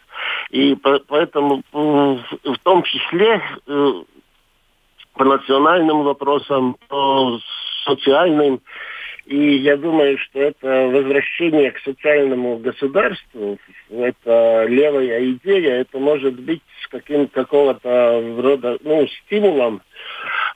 И 0.50 0.76
по 0.76 1.00
поэтому 1.00 1.62
в 1.72 2.58
том 2.62 2.84
числе 2.84 3.42
э, 3.66 4.02
по 5.14 5.24
национальным 5.24 6.04
вопросам, 6.04 6.76
по 6.88 7.40
социальным 7.84 8.60
И 9.26 9.56
я 9.56 9.76
думаю, 9.76 10.18
что 10.18 10.40
это 10.40 10.86
возвращение 10.86 11.72
к 11.72 11.80
социальному 11.80 12.58
государству, 12.58 13.58
это 13.90 14.66
левая 14.68 15.32
идея, 15.32 15.80
это 15.80 15.98
может 15.98 16.38
быть 16.38 16.62
каким 16.90 17.26
какого-то 17.26 18.22
рода 18.38 18.78
ну, 18.84 19.04
стимулом, 19.08 19.82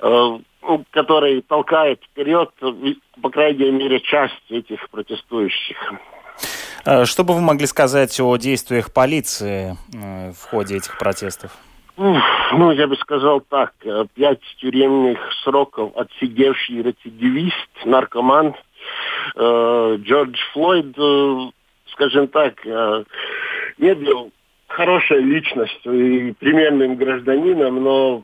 э, 0.01 0.39
который 0.91 1.43
толкает 1.43 2.01
вперед, 2.05 2.51
по 3.21 3.31
крайней 3.31 3.73
мере, 3.73 4.01
часть 4.01 4.51
этих 4.51 4.89
протестующих. 4.91 5.77
Э, 6.85 7.05
что 7.07 7.25
бы 7.25 7.35
вы 7.35 7.41
могли 7.41 7.67
сказать 7.67 8.21
о 8.21 8.37
действиях 8.37 8.93
полиции 8.93 9.77
э, 9.93 10.33
в 10.33 10.49
ходе 10.49 10.77
этих 10.77 10.97
протестов? 10.97 11.51
Ну, 12.01 12.71
я 12.73 12.87
бы 12.87 12.97
сказал 12.97 13.43
так. 13.43 13.75
Э, 13.85 14.07
пять 14.15 14.41
тюремных 14.59 15.19
сроков 15.45 15.95
отсидевший 15.97 16.83
рецидивист, 16.83 17.69
наркоман 17.85 18.55
Джордж 19.37 20.39
Флойд, 20.55 20.97
скажем 21.93 22.29
так, 22.29 22.65
не 22.65 23.95
был 23.95 24.33
хорошей 24.67 25.21
личностью 25.21 25.93
и 25.93 26.33
примерным 26.33 26.97
гражданином, 26.97 27.83
но 27.83 28.23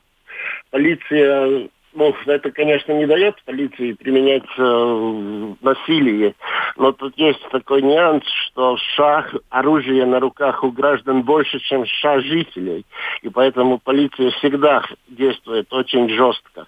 полиция 0.71 1.69
ну, 1.97 2.15
это, 2.27 2.51
конечно, 2.51 2.93
не 2.93 3.07
дает 3.07 3.43
полиции 3.45 3.95
применять 3.95 4.45
э, 4.59 5.55
насилие, 5.63 6.35
но 6.77 6.93
тут 6.93 7.17
есть 7.17 7.41
такой 7.51 7.81
нюанс, 7.83 8.23
что 8.27 8.77
шаг 8.95 9.35
оружия 9.49 10.05
на 10.05 10.21
руках 10.21 10.63
у 10.63 10.71
граждан 10.71 11.23
больше, 11.23 11.59
чем 11.61 11.87
шаг 11.87 12.23
жителей, 12.23 12.85
и 13.23 13.31
поэтому 13.31 13.79
полиция 13.79 14.31
всегда 14.33 14.85
действует 15.09 15.73
очень 15.73 16.09
жестко. 16.11 16.67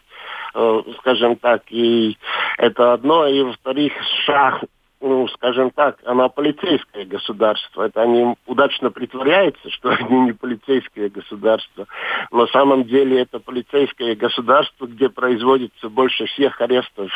Э, 0.54 0.82
скажем 1.00 1.36
так, 1.36 1.62
и 1.68 2.16
это 2.56 2.94
одно, 2.94 3.26
и 3.26 3.42
во-вторых, 3.42 3.92
шаг 4.24 4.64
ну, 5.00 5.28
скажем 5.28 5.70
так, 5.70 5.98
она 6.04 6.28
полицейское 6.28 7.04
государство. 7.04 7.84
Это 7.84 8.02
они 8.02 8.34
удачно 8.46 8.90
притворяются, 8.90 9.70
что 9.70 9.90
они 9.98 10.20
не 10.20 10.32
полицейское 10.32 11.08
государство. 11.08 11.86
На 12.30 12.46
самом 12.48 12.84
деле 12.84 13.20
это 13.20 13.38
полицейское 13.38 14.16
государство, 14.16 14.86
где 14.86 15.08
производится 15.08 15.88
больше 15.88 16.26
всех 16.26 16.60
арестов 16.60 17.10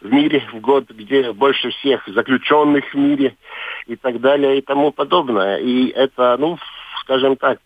в 0.00 0.10
мире 0.10 0.42
в 0.52 0.60
год, 0.60 0.88
где 0.90 1.32
больше 1.32 1.70
всех 1.70 2.06
заключенных 2.06 2.92
в 2.92 2.96
мире 2.96 3.36
и 3.86 3.96
так 3.96 4.20
далее 4.20 4.58
и 4.58 4.62
тому 4.62 4.92
подобное. 4.92 5.58
И 5.58 5.88
это, 5.88 6.36
ну, 6.38 6.58
скажем 7.02 7.36
так, 7.36 7.58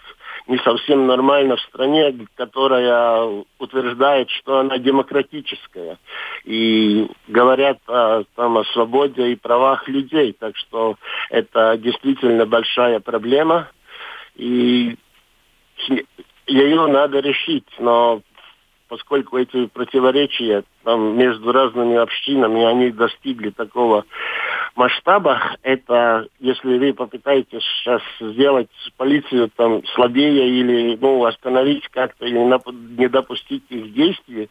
не 0.50 0.59
совсем 0.59 1.07
нормально 1.07 1.57
в 1.57 1.61
стране, 1.61 2.26
которая 2.35 3.45
утверждает, 3.59 4.28
что 4.30 4.59
она 4.59 4.78
демократическая. 4.78 5.97
И 6.45 7.09
говорят 7.28 7.78
о, 7.87 8.25
там, 8.35 8.59
о 8.59 8.64
свободе 8.64 9.30
и 9.30 9.37
правах 9.37 9.87
людей. 9.88 10.37
Так 10.38 10.57
что 10.57 10.97
это 11.30 11.78
действительно 11.78 12.47
большая 12.47 12.99
проблема. 12.99 13.69
И 14.35 14.97
ее 16.49 16.87
надо 16.88 17.21
решить. 17.21 17.69
Но 17.78 18.21
поскольку 18.91 19.39
эти 19.39 19.67
противоречия 19.67 20.65
там, 20.83 21.17
между 21.17 21.53
разными 21.53 21.97
общинами, 21.97 22.65
они 22.65 22.91
достигли 22.91 23.51
такого 23.51 24.05
масштаба, 24.75 25.41
это 25.63 26.27
если 26.41 26.77
вы 26.77 26.93
попытаетесь 26.93 27.63
сейчас 27.63 28.03
сделать 28.21 28.69
полицию 28.97 29.51
там 29.57 29.83
слабее 29.95 30.49
или 30.49 30.99
ну, 31.01 31.25
остановить 31.25 31.87
как-то 31.91 32.27
или 32.27 32.39
не 32.99 33.09
допустить 33.09 33.63
их 33.69 33.93
действий, 33.95 34.51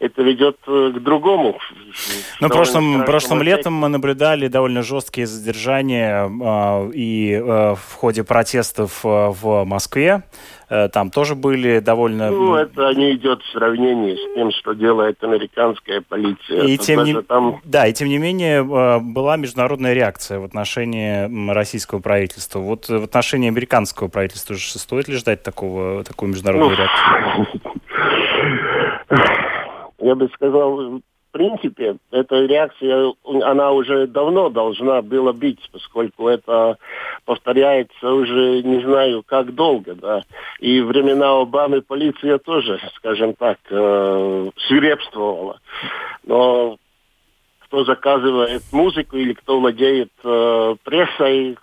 это 0.00 0.22
ведет 0.22 0.58
э, 0.66 0.92
к 0.94 1.02
другому. 1.02 1.58
Ну, 2.40 2.48
прошлым, 2.48 3.04
прошлым 3.04 3.42
летом 3.42 3.72
мы 3.72 3.88
наблюдали 3.88 4.48
довольно 4.48 4.82
жесткие 4.82 5.26
задержания 5.26 6.26
э, 6.26 6.90
и 6.92 7.32
э, 7.32 7.74
в 7.74 7.94
ходе 7.94 8.22
протестов 8.22 9.00
э, 9.04 9.08
в 9.08 9.64
Москве. 9.64 10.24
Э, 10.70 10.88
там 10.88 11.10
тоже 11.10 11.34
были 11.34 11.80
довольно... 11.80 12.30
Ну, 12.30 12.54
это 12.54 12.92
не 12.94 13.14
идет 13.14 13.42
в 13.42 13.50
сравнении 13.52 14.14
с 14.14 14.34
тем, 14.34 14.50
что 14.52 14.74
делает 14.74 15.22
американская 15.24 16.02
полиция. 16.06 16.64
И 16.64 16.76
тем 16.76 17.04
не... 17.04 17.22
там... 17.22 17.60
Да, 17.64 17.86
и 17.86 17.92
тем 17.92 18.08
не 18.08 18.18
менее 18.18 18.58
э, 18.58 18.98
была 19.00 19.36
международная 19.36 19.94
реакция 19.94 20.38
в 20.40 20.44
отношении 20.44 21.50
российского 21.52 22.00
правительства. 22.00 22.58
Вот 22.58 22.88
в 22.88 23.04
отношении 23.04 23.48
американского 23.48 24.08
правительства 24.08 24.54
стоит 24.56 25.08
ли 25.08 25.16
ждать 25.16 25.42
такого, 25.42 26.04
такой 26.04 26.28
международной 26.28 26.70
ну, 26.70 26.76
реакции? 26.76 27.60
Я 30.00 30.14
бы 30.14 30.28
сказал, 30.34 31.00
принципе, 31.38 31.96
эта 32.10 32.44
реакция, 32.46 33.12
она 33.24 33.70
уже 33.70 34.08
давно 34.08 34.48
должна 34.48 35.02
была 35.02 35.32
быть, 35.32 35.60
поскольку 35.72 36.26
это 36.26 36.78
повторяется 37.24 38.12
уже 38.12 38.62
не 38.62 38.82
знаю 38.82 39.22
как 39.24 39.54
долго, 39.54 39.94
да. 39.94 40.22
И 40.58 40.80
времена 40.80 41.40
Обамы 41.40 41.80
полиция 41.80 42.38
тоже, 42.38 42.80
скажем 42.96 43.34
так, 43.34 43.58
э, 43.70 44.50
свирепствовала. 44.66 45.60
Но 46.24 46.76
кто 47.60 47.84
заказывает 47.84 48.62
музыку 48.72 49.16
или 49.16 49.34
кто 49.34 49.60
владеет 49.60 50.10
э, 50.24 50.76
прессой, 50.82 51.56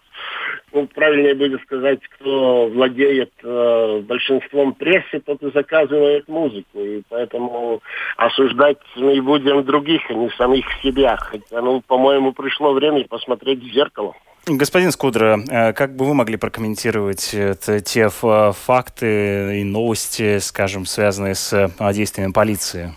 ну, 0.76 0.88
правильнее 0.88 1.34
будет 1.34 1.62
сказать, 1.62 2.00
кто 2.20 2.68
владеет 2.68 3.32
э, 3.44 4.02
большинством 4.02 4.74
прессы, 4.74 5.22
тот 5.26 5.42
и 5.42 5.52
заказывает 5.52 6.28
музыку. 6.28 6.80
И 6.80 7.02
поэтому 7.10 7.82
осуждать 8.18 8.78
мы 8.98 9.22
будем 9.22 9.64
других, 9.64 10.02
а 10.10 10.14
не 10.14 10.30
самих 10.32 10.66
себя. 10.84 11.16
Хотя, 11.18 11.62
ну, 11.62 11.82
по-моему, 11.88 12.34
пришло 12.34 12.74
время 12.74 13.06
посмотреть 13.08 13.64
в 13.64 13.74
зеркало. 13.74 14.14
Господин 14.48 14.92
Скудра, 14.92 15.40
э, 15.50 15.74
как 15.74 15.96
бы 15.96 16.06
вы 16.06 16.14
могли 16.14 16.38
прокомментировать 16.38 17.34
это, 17.34 17.80
те 17.80 18.10
факты 18.10 19.62
и 19.62 19.64
новости, 19.64 20.40
скажем, 20.40 20.86
связанные 20.86 21.36
с 21.36 21.54
э, 21.54 21.70
действиями 21.94 22.32
полиции? 22.34 22.94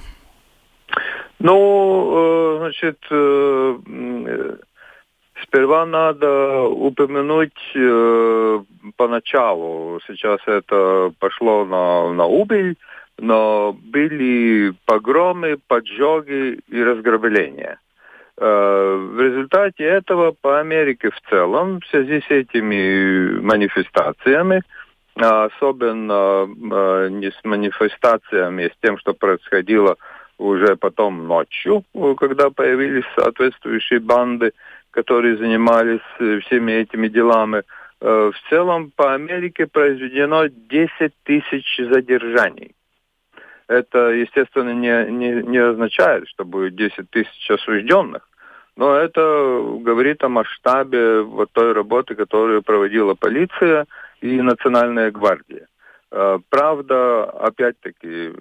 Ну, 1.38 2.12
э, 2.12 2.58
значит, 2.58 2.98
Сперва 5.42 5.86
надо 5.86 6.62
упомянуть 6.62 7.58
э, 7.74 8.60
поначалу, 8.96 10.00
сейчас 10.06 10.40
это 10.46 11.12
пошло 11.18 11.64
на, 11.64 12.12
на 12.12 12.24
убыль, 12.24 12.76
но 13.18 13.72
были 13.72 14.74
погромы, 14.84 15.58
поджоги 15.68 16.60
и 16.68 16.82
разграбления. 16.82 17.78
Э, 18.36 19.10
в 19.12 19.20
результате 19.20 19.84
этого 19.84 20.32
по 20.32 20.60
Америке 20.60 21.10
в 21.10 21.20
целом, 21.28 21.80
в 21.80 21.86
связи 21.86 22.20
с 22.20 22.30
этими 22.30 23.40
манифестациями, 23.40 24.62
особенно 25.14 26.46
э, 26.46 27.08
не 27.10 27.30
с 27.30 27.44
манифестациями, 27.44 28.66
а 28.66 28.70
с 28.70 28.78
тем, 28.80 28.98
что 28.98 29.14
происходило 29.14 29.96
уже 30.38 30.76
потом 30.76 31.26
ночью, 31.26 31.84
когда 32.16 32.50
появились 32.50 33.04
соответствующие 33.16 33.98
банды, 33.98 34.52
которые 34.90 35.36
занимались 35.36 36.00
э, 36.18 36.40
всеми 36.40 36.72
этими 36.72 37.08
делами. 37.08 37.62
Э, 38.00 38.30
в 38.32 38.48
целом 38.48 38.90
по 38.94 39.14
Америке 39.14 39.66
произведено 39.66 40.46
10 40.46 41.12
тысяч 41.24 41.80
задержаний. 41.90 42.74
Это, 43.66 44.10
естественно, 44.10 44.70
не, 44.70 45.10
не, 45.10 45.42
не 45.42 45.58
означает, 45.58 46.28
что 46.28 46.44
будет 46.44 46.74
10 46.74 47.10
тысяч 47.10 47.50
осужденных, 47.50 48.26
но 48.76 48.94
это 48.94 49.20
говорит 49.80 50.24
о 50.24 50.28
масштабе 50.28 51.20
вот 51.20 51.50
той 51.52 51.72
работы, 51.72 52.14
которую 52.14 52.62
проводила 52.62 53.14
полиция 53.14 53.86
и 54.22 54.40
Национальная 54.40 55.10
гвардия. 55.10 55.66
Э, 56.10 56.38
правда, 56.48 57.24
опять-таки, 57.24 58.32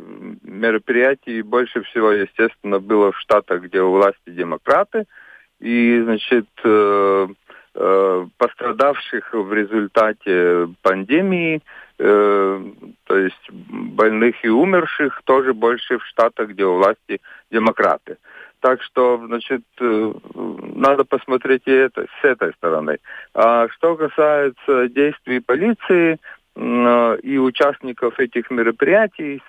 мероприятий 0.43 1.41
больше 1.41 1.81
всего, 1.83 2.11
естественно, 2.11 2.79
было 2.79 3.11
в 3.11 3.19
штатах, 3.19 3.63
где 3.63 3.81
у 3.81 3.91
власти 3.91 4.29
демократы– 4.29 5.05
и, 5.59 6.01
значит, 6.03 6.47
э, 6.63 7.27
э, 7.75 8.25
пострадавших 8.37 9.33
в 9.33 9.53
результате 9.53 10.67
пандемии, 10.81 11.61
э, 11.99 12.63
то 13.05 13.17
есть 13.17 13.51
больных 13.51 14.43
и 14.43 14.49
умерших, 14.49 15.21
тоже 15.25 15.53
больше 15.53 15.97
в 15.97 16.05
штатах, 16.05 16.49
где 16.49 16.65
у 16.65 16.77
власти 16.77 17.21
демократы. 17.51 18.17
Так 18.59 18.81
что, 18.81 19.21
значит, 19.27 19.61
надо 19.79 21.05
посмотреть 21.05 21.63
и 21.67 21.71
это 21.71 22.07
с 22.21 22.25
этой 22.25 22.53
стороны. 22.53 22.97
А 23.35 23.67
что 23.69 23.95
касается 23.95 24.89
действий 24.89 25.39
полиции 25.39 26.17
и 26.55 27.37
участников 27.37 28.19
этих 28.19 28.49
мероприятий, 28.49 29.43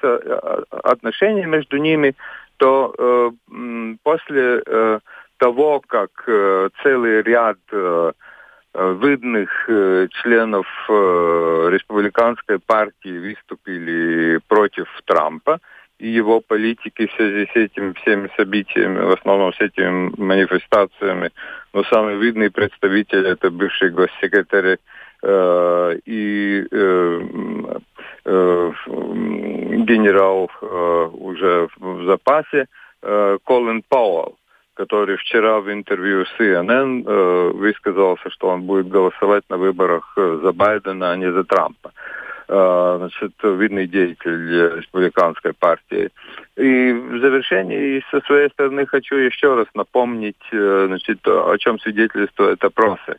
отношений 0.84 1.46
между 1.46 1.78
ними, 1.78 2.14
то 2.58 3.32
после 4.02 4.62
того, 5.38 5.80
как 5.86 6.10
э, 6.26 6.68
целый 6.82 7.22
ряд 7.22 7.58
э, 7.72 8.12
э, 8.74 8.96
видных 9.00 9.50
членов 10.22 10.66
республиканской 10.88 12.58
партии 12.58 13.18
выступили 13.18 14.40
против 14.48 14.86
Трампа 15.06 15.60
и 15.98 16.08
его 16.08 16.40
политики 16.40 17.06
в 17.06 17.12
связи 17.14 17.48
с 17.52 17.56
этими 17.56 17.92
всеми 17.94 18.30
событиями, 18.36 19.00
в 19.00 19.12
основном 19.12 19.52
с 19.52 19.60
этими 19.60 20.12
манифестациями. 20.16 21.30
Но 21.72 21.82
самый 21.84 22.16
видный 22.16 22.50
представитель 22.50 23.26
это 23.26 23.50
бывший 23.50 23.90
госсекретарь 23.90 24.78
э, 25.22 25.98
и 26.04 26.66
э, 26.70 27.20
э, 28.24 28.72
генерал 29.86 30.50
э, 30.62 31.10
уже 31.12 31.68
в 31.76 32.04
запасе 32.04 32.66
э, 33.02 33.38
Колин 33.44 33.82
Пауэлл 33.88 34.36
который 34.78 35.16
вчера 35.16 35.58
в 35.58 35.68
интервью 35.72 36.24
CNN 36.38 37.02
э, 37.04 37.50
высказался, 37.52 38.30
что 38.30 38.48
он 38.48 38.62
будет 38.62 38.88
голосовать 38.88 39.42
на 39.50 39.56
выборах 39.56 40.12
э, 40.16 40.40
за 40.42 40.52
Байдена, 40.52 41.10
а 41.10 41.16
не 41.16 41.32
за 41.32 41.42
Трампа. 41.42 41.90
Э, 42.48 42.96
значит, 42.98 43.32
видный 43.42 43.88
деятель 43.88 44.76
республиканской 44.76 45.52
партии. 45.52 46.10
И 46.56 46.92
в 46.92 47.18
завершении 47.20 48.04
со 48.10 48.20
своей 48.20 48.50
стороны 48.50 48.86
хочу 48.86 49.16
еще 49.16 49.56
раз 49.56 49.66
напомнить, 49.74 50.46
э, 50.52 50.84
значит, 50.86 51.26
о 51.26 51.56
чем 51.58 51.80
свидетельствуют 51.80 52.64
опросы. 52.64 53.16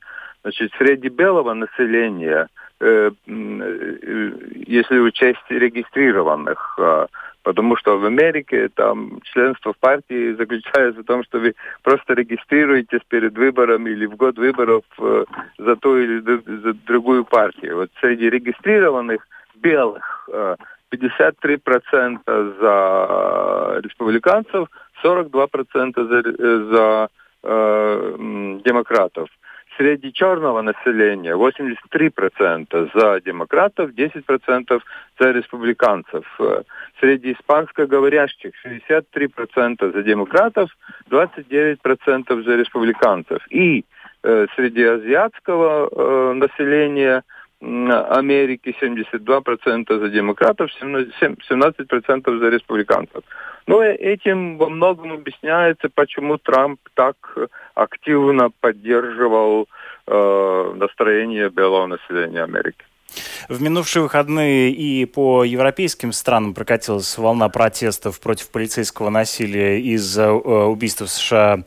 Значит, 0.49 0.71
среди 0.79 1.09
белого 1.09 1.53
населения, 1.53 2.47
э, 2.79 3.12
э, 3.27 4.31
если 4.65 4.97
учесть 4.97 5.45
регистрированных, 5.49 6.75
э, 6.79 7.05
Потому 7.41 7.77
что 7.77 7.97
в 7.97 8.05
Америке 8.05 8.67
там 8.75 9.21
членство 9.23 9.71
в 9.71 9.77
партии 9.77 10.33
заключается 10.38 11.01
в 11.01 11.05
том, 11.05 11.23
что 11.23 11.39
вы 11.39 11.55
просто 11.83 12.13
регистрируетесь 12.13 12.99
перед 13.07 13.38
выборами 13.38 13.91
или 13.91 14.05
в 14.07 14.17
год 14.17 14.38
выборов 14.38 14.83
э, 14.99 15.23
за 15.57 15.75
ту 15.77 15.97
или 15.97 16.19
за 16.19 16.73
другую 16.85 17.23
партию. 17.23 17.77
Вот 17.77 17.89
среди 18.01 18.29
регистрированных 18.29 19.25
белых 19.55 20.29
э, 20.33 20.55
53% 20.91 22.19
за 22.59 23.81
республиканцев, 23.83 24.67
42% 25.03 26.07
за, 26.07 26.17
э, 26.17 26.67
за 26.71 27.09
э, 27.43 28.59
демократов 28.65 29.29
среди 29.79 30.11
черного 30.11 30.61
населения 30.61 31.35
83% 31.35 32.91
за 32.93 33.21
демократов, 33.21 33.91
10% 33.91 34.81
за 35.19 35.31
республиканцев. 35.31 36.25
Среди 36.99 37.31
испанско-говорящих 37.31 38.51
63% 38.65 39.93
за 39.93 40.03
демократов, 40.03 40.69
29% 41.09 42.43
за 42.43 42.55
республиканцев. 42.57 43.39
И 43.49 43.85
э, 44.23 44.47
среди 44.55 44.83
азиатского 44.83 45.87
э, 45.87 46.33
населения 46.33 47.23
Америки 47.61 48.73
72% 48.81 49.99
за 49.99 50.09
демократов, 50.09 50.69
17% 50.81 52.39
за 52.39 52.49
республиканцев. 52.49 53.23
Но 53.67 53.75
ну, 53.75 53.81
этим 53.81 54.57
во 54.57 54.69
многом 54.69 55.11
объясняется, 55.11 55.89
почему 55.93 56.37
Трамп 56.37 56.79
так 56.93 57.15
активно 57.75 58.49
поддерживал 58.61 59.67
э, 60.07 60.73
настроение 60.75 61.49
белого 61.49 61.87
населения 61.87 62.43
Америки. 62.43 62.83
В 63.49 63.61
минувшие 63.61 64.03
выходные 64.03 64.71
и 64.71 65.05
по 65.05 65.43
европейским 65.43 66.13
странам 66.13 66.53
прокатилась 66.53 67.17
волна 67.17 67.49
протестов 67.49 68.19
против 68.21 68.51
полицейского 68.51 69.09
насилия 69.09 69.81
из-за 69.81 70.27
э, 70.27 70.29
убийства 70.29 71.05
США 71.05 71.57
Э, 71.57 71.63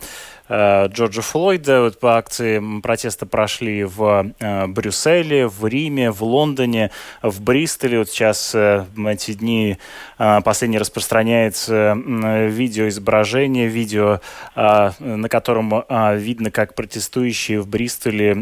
Джорджа 0.52 1.22
Флойда. 1.22 1.82
Вот 1.82 1.98
по 1.98 2.16
акции 2.16 2.80
протеста 2.82 3.24
прошли 3.24 3.84
в 3.84 4.32
э, 4.38 4.66
Брюсселе, 4.66 5.46
в 5.48 5.66
Риме, 5.66 6.10
в 6.10 6.22
Лондоне, 6.22 6.90
в 7.22 7.40
Бристоле. 7.40 7.98
Вот 7.98 8.10
сейчас 8.10 8.54
э, 8.54 8.84
эти 9.06 9.32
дни 9.32 9.78
последний 10.18 10.78
распространяется 10.78 11.96
видео 11.96 12.88
изображение, 12.88 13.66
видео, 13.66 14.20
на 14.54 15.28
котором 15.28 15.84
видно, 16.16 16.50
как 16.50 16.74
протестующие 16.74 17.60
в 17.60 17.68
Бристоле 17.68 18.34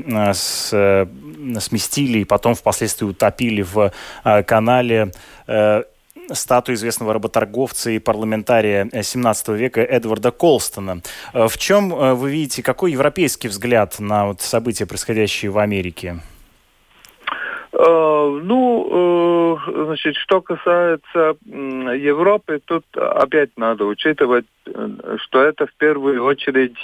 сместили 1.60 2.18
и 2.18 2.24
потом 2.24 2.54
впоследствии 2.54 3.06
утопили 3.06 3.62
в 3.62 3.92
канале 4.46 5.12
статую 6.32 6.76
известного 6.76 7.12
работорговца 7.12 7.90
и 7.90 7.98
парламентария 7.98 8.88
17 8.92 9.48
века 9.48 9.80
Эдварда 9.80 10.30
Колстона. 10.30 11.02
Э, 11.32 11.48
в 11.48 11.58
чем 11.58 11.92
э, 11.94 12.14
вы 12.14 12.30
видите, 12.30 12.62
какой 12.62 12.92
европейский 12.92 13.48
взгляд 13.48 13.98
на 13.98 14.26
вот 14.26 14.40
события, 14.40 14.86
происходящие 14.86 15.50
в 15.50 15.58
Америке? 15.58 16.16
Ну, 17.72 19.58
значит, 19.64 20.16
что 20.16 20.40
касается 20.40 21.36
Европы, 21.46 22.60
тут 22.64 22.84
опять 22.94 23.50
надо 23.56 23.84
учитывать, 23.84 24.44
что 25.18 25.42
это 25.42 25.66
в 25.66 25.72
первую 25.74 26.22
очередь 26.24 26.76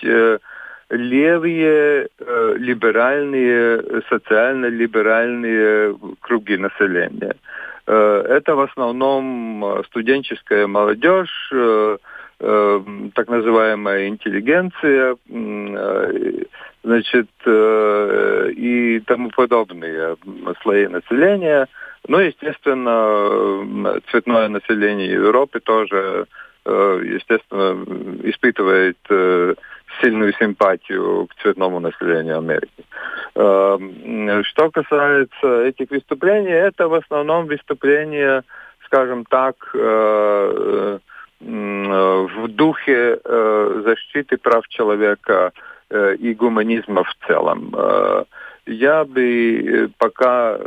левые, 0.88 2.08
либеральные, 2.56 4.02
социально-либеральные 4.08 5.96
круги 6.20 6.56
населения. 6.56 7.34
Э, 7.86 8.24
это 8.28 8.54
в 8.56 8.60
основном 8.60 9.64
э, 9.64 9.82
студенческая 9.86 10.66
молодежь, 10.66 11.50
э, 11.52 11.98
так 12.38 13.28
называемая 13.28 14.08
интеллигенция, 14.08 15.16
значит, 16.84 17.30
и 17.46 19.02
тому 19.06 19.30
подобные 19.30 20.16
слои 20.60 20.86
населения. 20.86 21.66
Ну, 22.06 22.18
естественно, 22.18 24.02
цветное 24.10 24.48
население 24.48 25.12
Европы 25.12 25.60
тоже, 25.60 26.26
естественно, 26.66 27.82
испытывает 28.24 28.98
сильную 30.00 30.32
симпатию 30.34 31.26
к 31.26 31.42
цветному 31.42 31.80
населению 31.80 32.38
Америки. 32.38 32.84
Эм, 33.34 34.44
что 34.44 34.70
касается 34.70 35.64
этих 35.64 35.90
выступлений, 35.90 36.50
это 36.50 36.88
в 36.88 36.94
основном 36.94 37.46
выступления, 37.46 38.42
скажем 38.84 39.24
так, 39.24 39.56
э, 39.74 40.98
в 41.40 42.48
духе 42.48 43.20
э, 43.22 43.82
защиты 43.84 44.38
прав 44.38 44.66
человека 44.68 45.52
э, 45.90 46.14
и 46.14 46.34
гуманизма 46.34 47.04
в 47.04 47.14
целом. 47.26 47.74
Я 48.68 49.04
бы 49.04 49.90
пока 49.98 50.58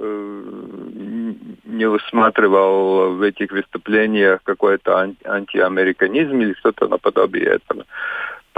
не 1.65 1.86
усматривал 1.86 3.15
в 3.15 3.22
этих 3.22 3.52
выступлениях 3.52 4.39
какой-то 4.44 5.13
антиамериканизм 5.26 6.39
или 6.39 6.54
что-то 6.54 6.88
наподобие 6.88 7.46
этого 7.46 7.84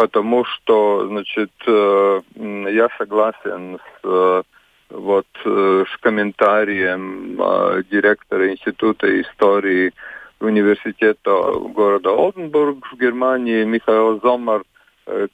потому 0.01 0.45
что, 0.45 1.07
значит, 1.09 1.51
э, 1.67 2.21
я 2.35 2.89
согласен 2.97 3.77
с 3.77 3.99
э, 4.03 4.41
вот 4.89 5.27
э, 5.45 5.83
с 5.87 5.97
комментарием 5.99 7.37
директора 7.91 8.49
Института 8.51 9.21
истории 9.21 9.93
университета 10.39 11.53
города 11.75 12.09
Олденбург 12.09 12.77
в 12.91 12.97
Германии 12.97 13.63
Михаил 13.63 14.19
Зомар, 14.21 14.63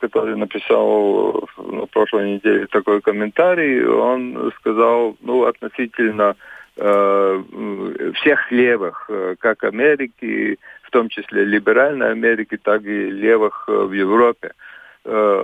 который 0.02 0.36
написал 0.36 1.48
на 1.58 1.86
прошлой 1.86 2.34
неделе 2.34 2.68
такой 2.68 3.00
комментарий, 3.00 3.86
он 3.86 4.52
сказал, 4.60 5.16
ну, 5.22 5.46
относительно 5.46 6.36
э, 6.76 7.44
всех 8.16 8.52
левых, 8.52 9.10
как 9.40 9.64
Америки, 9.64 10.60
в 10.88 10.92
том 10.92 11.10
числе 11.10 11.44
либеральной 11.44 12.12
Америки, 12.12 12.58
так 12.58 12.84
и 12.84 13.10
левых 13.12 13.66
э, 13.68 13.72
в 13.72 13.92
Европе. 13.92 14.54
Э, 15.04 15.44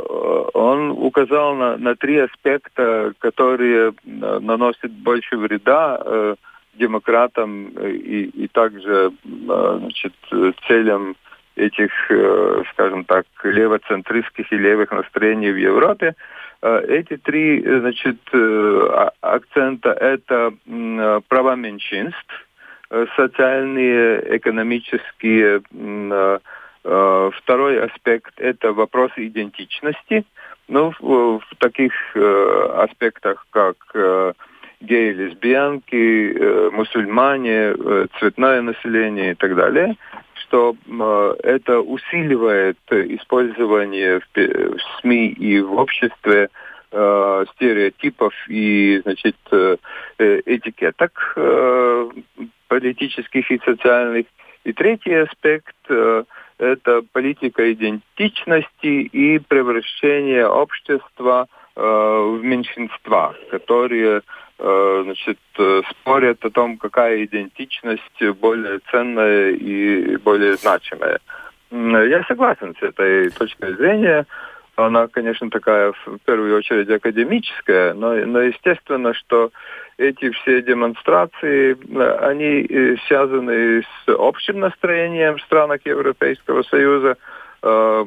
он 0.53 0.91
указал 0.91 1.55
на, 1.55 1.77
на 1.77 1.95
три 1.95 2.17
аспекта, 2.17 3.13
которые 3.19 3.89
э, 3.89 4.39
наносят 4.41 4.91
больше 4.91 5.37
вреда 5.37 6.35
демократам 6.75 7.67
и, 7.67 8.23
и 8.43 8.47
также 8.47 9.11
значит, 9.23 10.13
целям 10.67 11.15
этих, 11.55 11.91
скажем 12.71 13.05
так, 13.05 13.25
левоцентристских 13.43 14.51
и 14.51 14.57
левых 14.57 14.89
настроений 14.89 15.51
в 15.51 15.57
Европе. 15.57 16.15
Эти 16.63 17.17
три 17.17 17.61
значит, 17.61 18.17
а, 18.33 19.11
акцента– 19.21 19.91
это 19.91 20.51
права 21.27 21.55
меньшинств, 21.55 22.25
Э, 22.25 22.52
социальные, 23.15 24.37
экономические. 24.37 25.61
Э, 25.71 26.39
э, 26.83 27.31
второй 27.35 27.83
аспект– 27.83 28.33
это 28.37 28.73
вопрос 28.73 29.11
идентичности. 29.15 30.25
Ну, 30.67 30.93
в, 30.99 31.41
таких 31.57 31.93
аспектах, 32.15 33.45
как 33.49 33.75
геи, 34.79 35.11
лесбиянки, 35.11 36.71
мусульмане, 36.71 38.07
цветное 38.17 38.61
население 38.61 39.31
и 39.31 39.35
так 39.35 39.55
далее, 39.55 39.97
что 40.35 40.77
это 41.43 41.81
усиливает 41.81 42.77
использование 42.89 44.21
в, 44.21 44.25
в 44.35 45.01
СМИ 45.01 45.27
и 45.27 45.59
в 45.59 45.73
обществе 45.73 46.49
стереотипов 46.87 48.33
и 48.47 49.01
значит, 49.03 49.35
этикеток 50.17 51.35
политических 52.73 53.51
и 53.51 53.61
социальных. 53.63 54.25
И 54.63 54.73
третий 54.73 55.13
аспект 55.13 55.75
э,– 55.89 56.23
это 56.57 57.03
политика 57.11 57.71
идентичности 57.71 59.09
и 59.21 59.37
превращение 59.37 60.47
общества 60.47 61.47
э, 61.75 61.81
в 61.81 62.43
меньшинства, 62.43 63.35
которые 63.51 64.21
э, 64.57 65.01
значит, 65.03 65.37
спорят 65.91 66.43
о 66.45 66.49
том, 66.49 66.77
какая 66.77 67.25
идентичность 67.25 68.37
более 68.41 68.79
ценная 68.89 69.51
и 69.51 70.17
более 70.17 70.55
значимая. 70.55 71.19
Я 71.69 72.23
согласен 72.27 72.75
с 72.79 72.83
этой 72.83 73.29
точкой 73.29 73.75
зрения 73.75 74.25
она, 74.75 75.07
конечно, 75.07 75.49
такая 75.49 75.93
в 76.05 76.17
первую 76.25 76.57
очередь 76.57 76.89
академическая, 76.89 77.93
но, 77.93 78.13
но 78.13 78.41
естественно, 78.41 79.13
что 79.13 79.51
эти 79.97 80.31
все 80.31 80.61
демонстрации, 80.61 81.77
они 82.25 82.65
э, 82.67 82.95
связаны 83.07 83.81
с 83.81 84.09
общим 84.17 84.59
настроением 84.59 85.37
в 85.37 85.41
странах 85.41 85.81
Европейского 85.85 86.63
Союза, 86.63 87.17
э, 87.61 88.05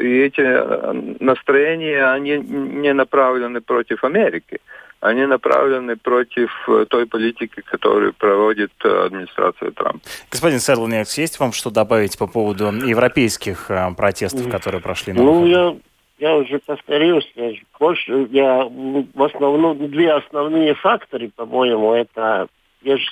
и 0.00 0.18
эти 0.20 1.22
настроения, 1.22 2.04
они 2.04 2.36
не 2.38 2.92
направлены 2.92 3.60
против 3.62 4.04
Америки 4.04 4.60
они 5.00 5.26
направлены 5.26 5.96
против 5.96 6.50
э, 6.68 6.86
той 6.88 7.06
политики, 7.06 7.62
которую 7.62 8.12
проводит 8.14 8.72
администрация 8.82 9.70
Трампа. 9.70 10.00
Господин 10.30 10.60
Седлнекс, 10.60 11.18
есть 11.18 11.40
вам 11.40 11.52
что 11.52 11.70
добавить 11.70 12.18
по 12.18 12.26
поводу 12.26 12.66
европейских 12.66 13.70
протестов, 13.96 14.50
которые 14.50 14.80
прошли 14.80 15.12
на 15.12 15.22
Ну, 15.22 15.46
я 15.46 15.74
я 16.20 16.36
уже 16.36 16.58
повторюсь, 16.58 17.26
я, 17.34 17.52
больше, 17.78 18.28
я 18.30 18.64
в 18.64 19.22
основном, 19.22 19.90
две 19.90 20.12
основные 20.12 20.74
факторы, 20.74 21.30
по-моему, 21.34 21.94
это, 21.94 22.46
я 22.82 22.96
же 22.96 23.06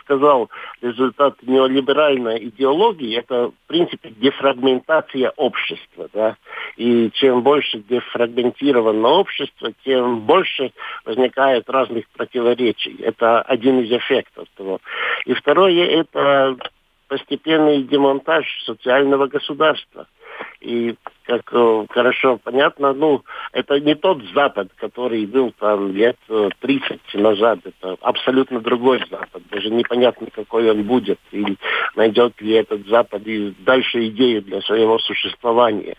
сказал, 0.00 0.50
результат 0.80 1.34
неолиберальной 1.42 2.44
идеологии, 2.48 3.16
это, 3.16 3.48
в 3.48 3.66
принципе, 3.66 4.10
дефрагментация 4.10 5.32
общества, 5.36 6.08
да, 6.12 6.36
и 6.76 7.10
чем 7.12 7.42
больше 7.42 7.78
дефрагментировано 7.80 9.08
общество, 9.08 9.72
тем 9.84 10.20
больше 10.20 10.72
возникает 11.04 11.68
разных 11.68 12.08
противоречий. 12.10 12.96
Это 13.02 13.42
один 13.42 13.80
из 13.80 13.90
эффектов 13.90 14.46
того. 14.56 14.80
И 15.24 15.34
второе, 15.34 15.86
это 15.86 16.56
постепенный 17.08 17.82
демонтаж 17.82 18.44
социального 18.64 19.26
государства. 19.26 20.06
И 20.60 20.94
как 21.24 21.42
э, 21.52 21.86
хорошо 21.90 22.38
понятно, 22.42 22.92
ну, 22.92 23.22
это 23.52 23.78
не 23.80 23.94
тот 23.94 24.22
Запад, 24.34 24.68
который 24.76 25.26
был 25.26 25.52
там 25.58 25.92
лет 25.92 26.16
30 26.60 27.00
э, 27.14 27.18
назад. 27.18 27.60
Это 27.64 27.96
абсолютно 28.00 28.60
другой 28.60 28.98
Запад. 29.10 29.42
Даже 29.50 29.70
непонятно, 29.70 30.28
какой 30.32 30.70
он 30.70 30.84
будет. 30.84 31.18
И 31.32 31.56
найдет 31.94 32.40
ли 32.40 32.52
этот 32.52 32.86
Запад 32.86 33.22
и 33.26 33.54
дальше 33.60 34.06
идею 34.08 34.42
для 34.42 34.60
своего 34.62 34.98
существования. 34.98 35.96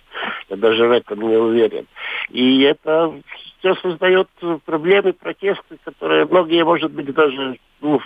Я 0.50 0.58
даже 0.58 0.88
в 0.88 0.92
этом 0.92 1.22
не 1.22 1.36
уверен. 1.36 1.88
И 2.30 2.62
это 2.62 3.14
все 3.60 3.76
создает 3.76 4.30
проблемы, 4.66 5.14
протесты, 5.14 5.78
которые 5.84 6.26
многие, 6.26 6.64
может 6.64 6.92
быть, 6.92 7.14
даже 7.14 7.58
ну, 7.82 8.02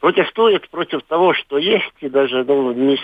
протестуют 0.00 0.68
против 0.70 1.02
того, 1.04 1.34
что 1.34 1.58
есть, 1.58 1.92
и 2.00 2.08
даже 2.08 2.44
ну, 2.44 2.72
не 2.72 2.98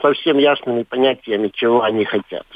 совсем 0.00 0.38
ясными 0.38 0.82
понятиями, 0.82 1.50
чего 1.52 1.82
они 1.82 2.04
хотят. 2.04 2.46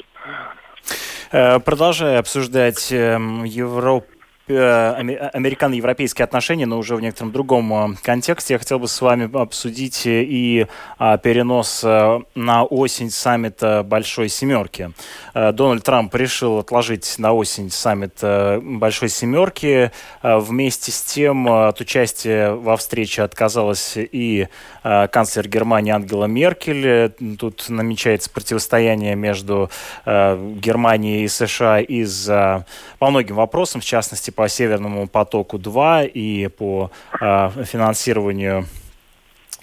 Э, 1.31 1.59
продолжая 1.59 2.19
обсуждать 2.19 2.91
эм, 2.91 3.43
Европу 3.43 4.07
американо-европейские 4.47 6.23
отношения, 6.23 6.65
но 6.65 6.77
уже 6.77 6.95
в 6.95 7.01
некотором 7.01 7.31
другом 7.31 7.73
э, 7.73 7.95
контексте. 8.03 8.53
Я 8.53 8.59
хотел 8.59 8.77
бы 8.79 8.87
с 8.87 9.01
вами 9.01 9.29
обсудить 9.41 10.03
и 10.05 10.67
а, 10.99 11.17
перенос 11.17 11.81
э, 11.83 12.19
на 12.35 12.63
осень 12.63 13.09
саммита 13.09 13.83
Большой 13.83 14.29
Семерки. 14.29 14.91
Дональд 15.33 15.83
Трамп 15.83 16.13
решил 16.15 16.59
отложить 16.59 17.15
на 17.17 17.33
осень 17.33 17.71
саммит 17.71 18.19
Большой 18.21 19.09
Семерки. 19.09 19.91
Вместе 20.21 20.91
с 20.91 21.01
тем 21.01 21.49
от 21.49 21.81
участия 21.81 22.51
во 22.51 22.77
встрече 22.77 23.23
отказалась 23.23 23.93
и 23.97 24.47
канцлер 24.83 25.47
Германии 25.47 25.91
Ангела 25.91 26.25
Меркель. 26.25 27.11
Тут 27.37 27.65
намечается 27.69 28.29
противостояние 28.29 29.15
между 29.15 29.69
Германией 30.05 31.23
и 31.23 31.27
США 31.27 31.79
из-за 31.79 32.65
по 32.99 33.09
многим 33.09 33.35
вопросам, 33.35 33.81
в 33.81 33.85
частности, 33.85 34.31
по 34.35 34.47
Северному 34.49 35.07
потоку-2 35.07 36.07
и 36.07 36.47
по 36.47 36.91
э, 37.21 37.49
финансированию 37.63 38.65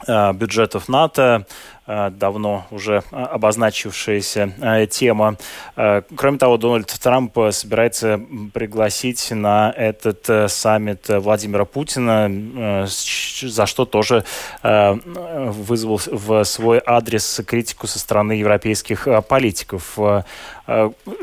э, 0.07 0.33
бюджетов 0.33 0.89
НАТО. 0.89 1.47
Э, 1.85 2.11
давно 2.11 2.65
уже 2.71 3.03
э, 3.11 3.17
обозначившаяся 3.17 4.53
э, 4.61 4.87
тема. 4.87 5.37
Кроме 5.75 6.39
того, 6.39 6.57
Дональд 6.57 6.87
Трамп 6.87 7.37
собирается 7.51 8.21
пригласить 8.55 9.31
на 9.33 9.73
этот 9.77 10.51
саммит 10.51 11.07
Владимира 11.09 11.65
Путина, 11.65 12.87
за 12.87 13.67
что 13.67 13.85
тоже 13.85 14.25
вызвал 14.63 16.01
в 16.07 16.45
свой 16.45 16.83
адрес 16.85 17.41
критику 17.47 17.87
со 17.87 17.99
стороны 17.99 18.33
европейских 18.33 19.09
политиков. 19.29 19.99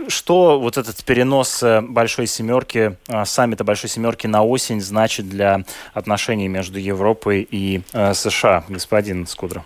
Что 0.07 0.59
вот 0.59 0.77
этот 0.77 1.03
перенос 1.03 1.63
Большой 1.81 2.27
Семерки, 2.27 2.97
саммита 3.25 3.63
Большой 3.63 3.89
Семерки 3.89 4.27
на 4.27 4.43
осень 4.43 4.81
значит 4.81 5.29
для 5.29 5.63
отношений 5.93 6.47
между 6.47 6.79
Европой 6.79 7.47
и 7.49 7.81
США, 8.13 8.63
господин 8.67 9.27
Скудро? 9.27 9.63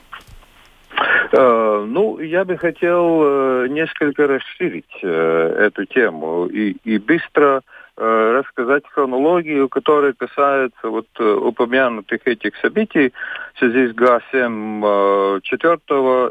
Э, 1.36 1.86
ну, 1.88 2.20
я 2.20 2.46
бы 2.46 2.58
хотел 2.58 3.22
э, 3.24 3.68
несколько 3.70 4.28
расширить 4.28 5.00
э, 5.02 5.56
эту 5.68 5.86
тему 5.86 6.46
и, 6.46 6.78
и 6.84 7.00
быстро 7.00 7.62
рассказать 7.96 8.82
хронологию, 8.90 9.70
которая 9.70 10.14
касается 10.14 10.90
вот 10.90 11.06
упомянутых 11.20 12.22
этих 12.26 12.56
событий 12.56 13.14
в 13.54 13.60
связи 13.60 13.90
с 13.90 13.94
ГА-7 13.94 15.42
4 15.44 15.78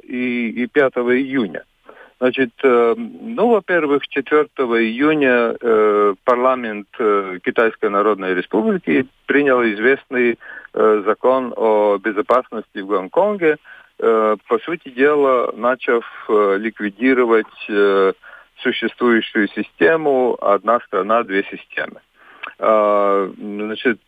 и, 0.02 0.50
и 0.50 0.66
5 0.66 0.92
июня. 0.96 1.62
Значит, 2.18 2.50
ну, 2.64 3.48
во-первых, 3.48 4.08
4 4.08 4.42
июня 4.56 5.54
парламент 6.24 6.88
Китайской 7.44 7.90
Народной 7.90 8.34
Республики 8.34 9.06
принял 9.26 9.62
известный 9.62 10.40
закон 10.72 11.54
о 11.56 11.98
безопасности 11.98 12.80
в 12.80 12.88
Гонконге, 12.88 13.52
Э, 13.52 13.56
по 14.02 14.58
сути 14.64 14.88
дела, 14.88 15.52
начав 15.54 16.04
э, 16.28 16.56
ликвидировать 16.58 17.46
э, 17.68 18.12
существующую 18.60 19.46
систему 19.48 20.36
«одна 20.40 20.80
страна, 20.80 21.22
две 21.22 21.44
системы». 21.44 22.00
Значит, 22.58 24.00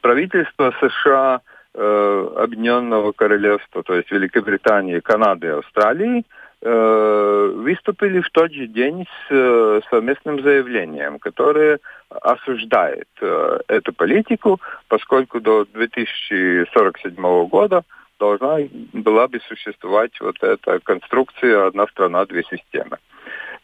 правительство 0.00 0.72
США, 0.80 1.40
Объединенного 1.74 3.12
Королевства, 3.12 3.82
то 3.82 3.94
есть 3.94 4.10
Великобритании, 4.10 5.00
Канады 5.00 5.46
и 5.48 5.50
Австралии, 5.50 6.24
выступили 6.62 8.20
в 8.20 8.30
тот 8.30 8.52
же 8.52 8.66
день 8.66 9.06
с 9.28 9.82
совместным 9.90 10.42
заявлением, 10.42 11.18
которое 11.18 11.80
осуждает 12.08 13.08
эту 13.20 13.92
политику, 13.92 14.58
поскольку 14.88 15.40
до 15.40 15.66
2047 15.66 17.46
года 17.46 17.84
должна 18.20 18.58
была 18.92 19.26
бы 19.26 19.40
существовать 19.48 20.12
вот 20.20 20.36
эта 20.42 20.78
конструкция 20.80 21.66
«одна 21.66 21.86
страна, 21.86 22.24
две 22.26 22.44
системы». 22.44 22.98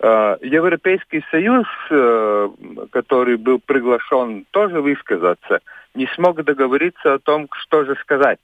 Э, 0.00 0.36
Европейский 0.42 1.22
Союз, 1.30 1.66
э, 1.90 2.48
который 2.90 3.36
был 3.36 3.60
приглашен 3.64 4.46
тоже 4.50 4.80
высказаться, 4.80 5.60
не 5.94 6.06
смог 6.14 6.42
договориться 6.42 7.14
о 7.14 7.18
том, 7.18 7.48
что 7.52 7.84
же 7.84 7.94
сказать. 7.96 8.40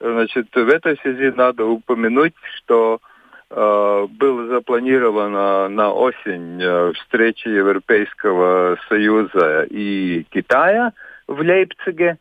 Значит, 0.00 0.48
в 0.54 0.68
этой 0.68 0.96
связи 0.98 1.32
надо 1.34 1.64
упомянуть, 1.64 2.34
что 2.56 3.00
э, 3.50 4.06
было 4.10 4.46
запланировано 4.48 5.68
на 5.68 5.92
осень 5.92 6.94
встречи 6.94 7.48
Европейского 7.48 8.76
Союза 8.88 9.66
и 9.70 10.26
Китая 10.30 10.92
в 11.26 11.40
Лейпциге. 11.40 12.18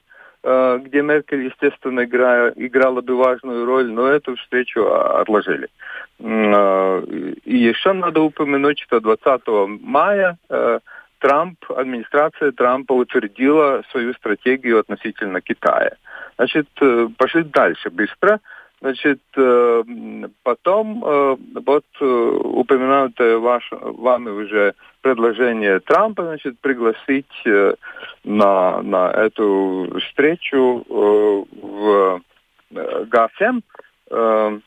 Э, 0.47 0.79
где 0.79 1.01
Меркель, 1.01 1.45
естественно, 1.45 2.03
игра, 2.03 2.51
играла 2.55 3.01
бы 3.01 3.15
важную 3.15 3.65
роль, 3.65 3.91
но 3.91 4.07
эту 4.07 4.35
встречу 4.35 4.85
отложили. 4.93 5.69
Э, 6.19 7.03
и 7.45 7.57
еще 7.57 7.93
надо 7.93 8.21
упомянуть, 8.21 8.79
что 8.79 8.99
20 8.99 9.41
мая 9.81 10.37
э, 10.49 10.79
Трамп, 11.17 11.57
администрация 11.75 12.51
Трампа 12.51 12.93
утвердила 12.93 13.81
свою 13.89 14.13
стратегию 14.13 14.79
относительно 14.79 15.41
Китая. 15.41 15.93
Значит, 16.37 16.67
пошли 17.17 17.43
дальше 17.43 17.89
быстро. 17.89 18.39
Значит, 18.85 19.19
потом 20.43 20.99
вот 20.99 21.85
упомянутое 21.99 23.39
ваш, 23.39 23.67
вами 23.71 24.29
уже 24.29 24.75
предложение 25.05 25.79
Трампа, 25.81 26.23
значит, 26.23 26.59
пригласить 26.59 27.31
э, 27.45 27.75
на, 28.23 28.81
на 28.81 29.11
эту 29.11 29.99
встречу 30.01 30.83
э, 30.89 31.43
в 31.61 32.21
э, 32.75 33.05
э, 34.09 34.59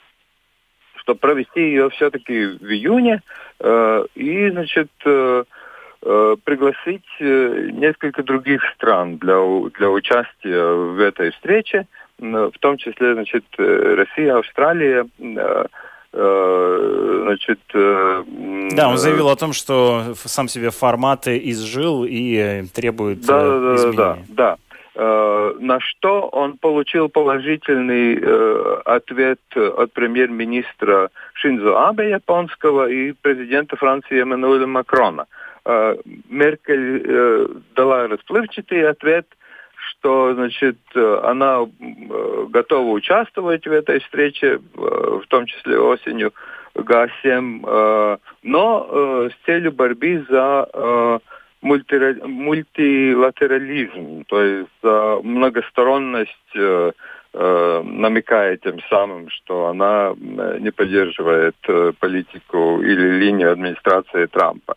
что 0.94 1.14
провести 1.16 1.60
ее 1.60 1.90
все-таки 1.90 2.46
в 2.46 2.70
июне 2.70 3.20
э, 3.58 4.04
и, 4.14 4.50
значит, 4.50 4.90
э, 5.04 5.42
э, 6.02 6.36
пригласить 6.44 7.08
э, 7.18 7.70
несколько 7.72 8.22
других 8.22 8.62
стран 8.76 9.18
для, 9.18 9.38
для 9.76 9.90
участия 9.90 10.72
в 10.72 11.00
этой 11.00 11.32
встрече, 11.32 11.88
в 12.18 12.58
том 12.60 12.76
числе, 12.76 13.14
значит, 13.14 13.44
э, 13.58 13.94
Россия, 13.94 14.36
Австралия, 14.36 15.06
э, 15.18 15.64
Э, 16.10 17.20
значит... 17.24 17.60
Да, 18.74 18.88
он 18.88 18.96
заявил 18.96 19.28
о 19.28 19.36
том, 19.36 19.52
что 19.52 20.14
сам 20.14 20.48
себе 20.48 20.70
форматы 20.70 21.38
изжил 21.50 22.04
и 22.04 22.64
требует 22.74 23.20
да, 23.26 23.40
да, 23.40 23.74
изменений. 23.74 23.96
Да, 23.96 24.16
да, 24.28 24.56
да. 24.96 25.52
На 25.60 25.78
что 25.78 26.22
он 26.22 26.58
получил 26.58 27.08
положительный 27.08 28.18
ответ 28.82 29.38
от 29.54 29.92
премьер-министра 29.92 31.10
Шинзо 31.34 31.88
Абе 31.88 32.10
японского 32.10 32.88
и 32.90 33.12
президента 33.12 33.76
Франции 33.76 34.20
Эммануэля 34.20 34.66
Макрона. 34.66 35.26
Меркель 35.64 37.62
дала 37.76 38.08
расплывчатый 38.08 38.88
ответ– 38.88 39.26
что 39.98 40.34
значит, 40.34 40.76
э, 40.94 41.20
она 41.24 41.62
э, 41.62 41.66
готова 42.48 42.90
участвовать 42.90 43.66
в 43.66 43.72
этой 43.72 44.00
встрече, 44.00 44.56
э, 44.56 44.58
в 44.76 45.24
том 45.28 45.46
числе 45.46 45.78
осенью 45.78 46.34
ГА-7, 46.74 48.18
но 48.44 49.28
с 49.30 49.32
целью 49.44 49.72
борьбы 49.72 50.24
за 50.30 51.20
мультилатерализм, 51.60 54.24
то 54.28 54.40
есть 54.40 54.68
за 54.80 55.18
многосторонность 55.24 56.54
намекая 57.34 58.56
тем 58.58 58.78
самым, 58.88 59.28
что 59.30 59.66
она 59.66 60.14
не 60.60 60.70
поддерживает 60.70 61.56
политику 61.98 62.80
или 62.80 63.18
линию 63.18 63.50
администрации 63.50 64.26
Трампа. 64.26 64.76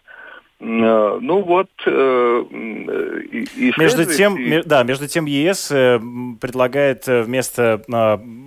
Ну 0.64 1.42
вот, 1.42 1.70
э, 1.88 2.44
между 3.78 4.06
тем, 4.06 4.38
да, 4.64 4.84
между 4.84 5.08
тем 5.08 5.26
ЕС 5.26 5.72
э, 5.72 6.00
предлагает 6.40 7.08
вместо 7.08 7.82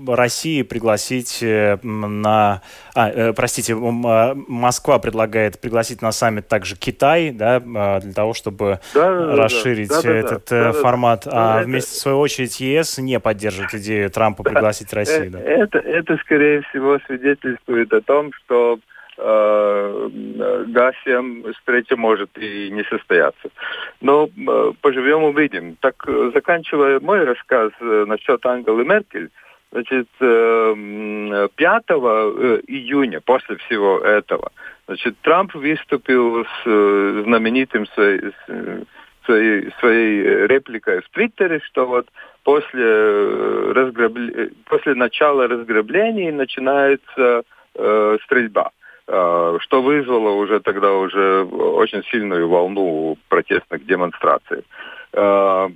России 0.07 0.63
пригласить 0.63 1.41
на, 1.43 2.63
а, 2.95 3.33
простите, 3.33 3.75
Москва 3.75 5.01
предлагает 5.01 5.61
пригласить 5.61 6.03
на 6.03 6.13
саммит 6.13 6.47
также 6.47 6.77
Китай, 6.77 7.33
да, 7.33 7.59
для 7.59 8.13
того, 8.13 8.33
чтобы 8.33 8.79
да, 8.95 9.11
да, 9.11 9.37
расширить 9.37 9.89
да, 9.89 10.03
да, 10.03 10.13
этот 10.13 10.47
да, 10.51 10.73
формат, 10.73 11.23
да, 11.25 11.33
а 11.33 11.61
это... 11.61 11.67
вместе 11.67 11.91
в 11.91 12.01
свою 12.01 12.21
очередь 12.21 12.61
ЕС 12.61 12.99
не 12.99 13.19
поддерживает 13.19 13.75
идею 13.75 14.09
Трампа 14.11 14.43
пригласить 14.45 14.93
Россию. 14.93 15.33
Да. 15.33 15.41
Это, 15.41 15.79
это 15.79 16.17
скорее 16.19 16.63
всего 16.63 17.01
свидетельствует 17.07 17.93
о 17.93 18.01
том, 18.03 18.31
что 18.45 18.79
Э, 18.79 18.94
ГАСем 20.67 21.53
встреча 21.55 21.97
может 21.97 22.31
и 22.37 22.71
не 22.71 22.85
состояться. 22.85 23.49
Но 24.01 24.27
э, 24.27 24.73
поживем 24.81 25.25
увидим. 25.25 25.77
Так, 25.81 26.05
э, 26.07 26.31
заканчивая 26.35 27.01
мой 27.01 27.25
рассказ 27.25 27.73
насчет 27.81 28.45
Ангелы 28.47 28.85
Меркель, 28.85 29.31
значит, 29.73 30.09
5 30.19 30.27
июня, 32.69 33.21
после 33.21 33.57
всего 33.57 33.99
этого, 33.99 34.53
значит, 34.87 35.17
Трамп 35.23 35.55
выступил 35.55 36.45
с 36.45 36.63
знаменитым 36.65 37.87
своей, 37.87 38.21
своей, 39.25 39.73
своей 39.81 40.47
репликой 40.47 41.01
в 41.01 41.09
Твиттере, 41.11 41.61
что 41.61 41.87
вот 41.87 42.09
после, 42.45 43.73
разграбле... 43.73 44.51
после 44.67 44.95
начала 44.95 45.49
разграблений 45.49 46.31
начинается 46.31 47.43
э, 47.75 48.19
стрельба. 48.25 48.71
А, 49.07 49.59
что 49.61 49.83
вызвало 49.83 50.31
уже 50.31 50.61
тогда 50.61 50.93
уже 50.93 51.45
очень 51.45 52.03
сильную 52.05 52.49
волну 52.49 53.19
протестных 53.29 53.85
демонстраций. 53.85 54.65
А, 55.13 55.71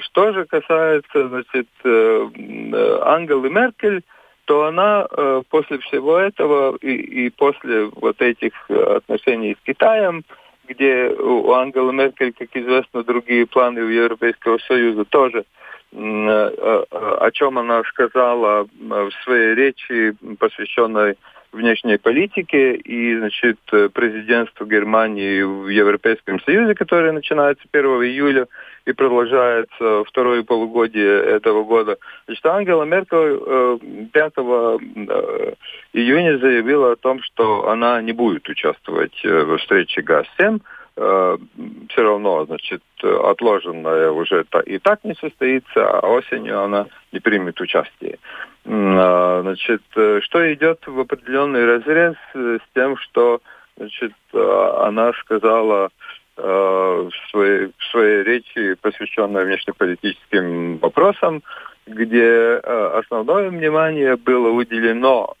что 0.00 0.32
же 0.32 0.44
касается 0.44 1.28
значит, 1.28 1.66
э, 1.84 2.98
Ангелы 3.02 3.50
Меркель, 3.50 4.02
то 4.44 4.64
она 4.64 5.06
э, 5.10 5.42
после 5.50 5.78
всего 5.78 6.18
этого 6.18 6.76
и, 6.80 7.26
и 7.26 7.30
после 7.30 7.86
вот 7.86 8.20
этих 8.22 8.52
отношений 8.70 9.56
с 9.60 9.66
Китаем, 9.66 10.24
где 10.68 11.08
у 11.08 11.52
Ангелы 11.52 11.92
Меркель, 11.92 12.32
как 12.32 12.48
известно, 12.54 13.02
другие 13.02 13.46
планы 13.46 13.82
у 13.82 13.88
Европейского 13.88 14.58
Союза 14.58 15.04
тоже, 15.04 15.40
э, 15.40 15.44
о 15.92 17.30
чем 17.32 17.58
она 17.58 17.82
сказала 17.84 18.66
в 18.80 19.10
своей 19.24 19.54
речи, 19.54 20.14
посвященной 20.38 21.16
внешней 21.52 21.98
политики 21.98 22.74
и, 22.76 23.16
значит, 23.16 23.58
президентство 23.92 24.64
Германии 24.64 25.42
в 25.42 25.68
Европейском 25.68 26.40
Союзе, 26.42 26.74
которое 26.74 27.12
начинается 27.12 27.64
1 27.72 27.84
июля 28.04 28.46
и 28.86 28.92
продолжается 28.92 30.04
второе 30.04 30.42
полугодие 30.42 31.22
этого 31.22 31.64
года. 31.64 31.98
Значит, 32.26 32.46
Ангела 32.46 32.84
Меркель 32.84 34.08
5 34.12 34.32
э, 34.36 34.78
э, 34.96 35.52
июня 35.92 36.38
заявила 36.38 36.92
о 36.92 36.96
том, 36.96 37.22
что 37.22 37.68
она 37.68 38.00
не 38.00 38.12
будет 38.12 38.48
участвовать 38.48 39.18
э, 39.24 39.42
в 39.42 39.58
встрече 39.58 40.02
ГАЗ-7, 40.02 40.60
все 40.96 42.02
равно, 42.02 42.44
значит, 42.44 42.82
отложенная 43.02 44.10
уже 44.10 44.44
и 44.66 44.78
так 44.78 45.02
не 45.04 45.14
состоится, 45.14 45.88
а 45.88 46.06
осенью 46.06 46.60
она 46.60 46.86
не 47.12 47.20
примет 47.20 47.60
участие. 47.60 48.18
А, 48.66 49.40
значит, 49.42 49.82
э, 49.96 50.20
что 50.22 50.52
идет 50.52 50.86
в 50.86 51.00
определенный 51.00 51.64
разрез 51.64 52.14
э, 52.34 52.58
с 52.58 52.74
тем, 52.74 52.96
что 52.98 53.40
значит, 53.76 54.12
э, 54.32 54.72
она 54.82 55.12
сказала 55.14 55.90
в 56.36 57.10
своей, 57.30 57.66
в 57.76 57.84
своей 57.90 58.22
речи, 58.22 58.74
посвященной 58.80 59.44
внешнеполитическим 59.44 60.78
вопросам, 60.78 61.42
где 61.86 62.54
основное 62.54 63.50
внимание 63.50 64.16
было 64.16 64.48
уделено 64.48 65.34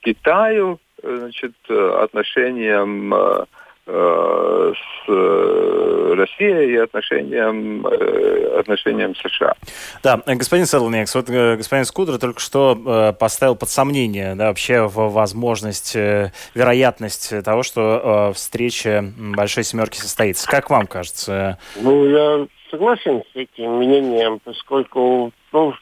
Китаю, 0.00 0.80
значит, 1.00 1.54
отношениям 1.68 3.14
Э, 3.16 3.44
с 3.86 5.08
э, 5.08 6.14
Россией 6.16 6.72
и 6.72 6.76
отношениям, 6.76 7.86
э, 7.86 8.58
отношениям 8.58 9.14
США. 9.14 9.54
Да, 10.02 10.20
господин 10.26 10.66
Селлникс, 10.66 11.14
вот 11.14 11.26
господин 11.28 11.84
Скудер 11.84 12.18
только 12.18 12.40
что 12.40 13.14
поставил 13.18 13.54
под 13.54 13.68
сомнение 13.68 14.34
да, 14.34 14.48
вообще 14.48 14.88
возможность, 14.88 15.94
вероятность 15.94 17.44
того, 17.44 17.62
что 17.62 18.32
встреча 18.34 19.04
Большой 19.16 19.62
Семерки 19.62 19.98
состоится. 19.98 20.48
Как 20.48 20.68
вам 20.68 20.86
кажется? 20.86 21.58
Ну, 21.76 22.06
я 22.06 22.46
согласен 22.70 23.22
с 23.32 23.36
этим 23.36 23.78
мнением, 23.78 24.40
поскольку, 24.42 25.32
ну, 25.52 25.74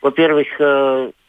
во-первых, 0.00 0.48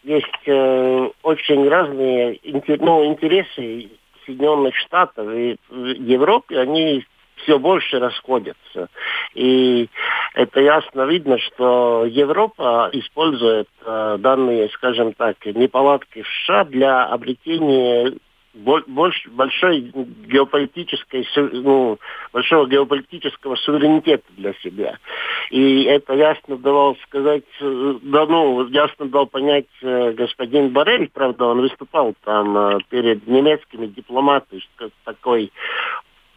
есть 0.03 0.47
очень 0.47 1.67
разные 1.67 2.39
ну, 2.79 3.05
интересы 3.05 3.89
Соединенных 4.25 4.75
Штатов 4.75 5.29
и 5.31 5.57
Европе, 5.71 6.59
они 6.59 7.05
все 7.37 7.59
больше 7.59 7.99
расходятся. 7.99 8.89
И 9.33 9.89
это 10.33 10.61
ясно 10.61 11.03
видно, 11.03 11.37
что 11.39 12.05
Европа 12.05 12.89
использует 12.93 13.67
э, 13.85 14.17
данные, 14.19 14.69
скажем 14.69 15.13
так, 15.13 15.45
неполадки 15.45 16.21
в 16.21 16.27
США 16.27 16.63
для 16.65 17.05
обретения 17.05 18.13
больше, 18.55 19.29
большой 19.29 19.91
геополитической, 20.27 21.27
ну, 21.35 21.99
большого 22.31 22.67
геополитического 22.67 23.55
суверенитета 23.55 24.25
для 24.37 24.53
себя. 24.55 24.97
И 25.51 25.83
это 25.83 26.13
ясно 26.13 26.57
давал 26.57 26.97
сказать, 27.07 27.43
да, 27.59 28.25
ну, 28.25 28.67
ясно 28.67 29.05
дал 29.05 29.27
понять 29.27 29.67
э, 29.81 30.13
господин 30.13 30.69
Барель, 30.69 31.09
правда, 31.13 31.45
он 31.45 31.61
выступал 31.61 32.15
там 32.23 32.57
э, 32.57 32.77
перед 32.89 33.27
немецкими 33.27 33.87
дипломатами, 33.87 34.61
такой 35.03 35.51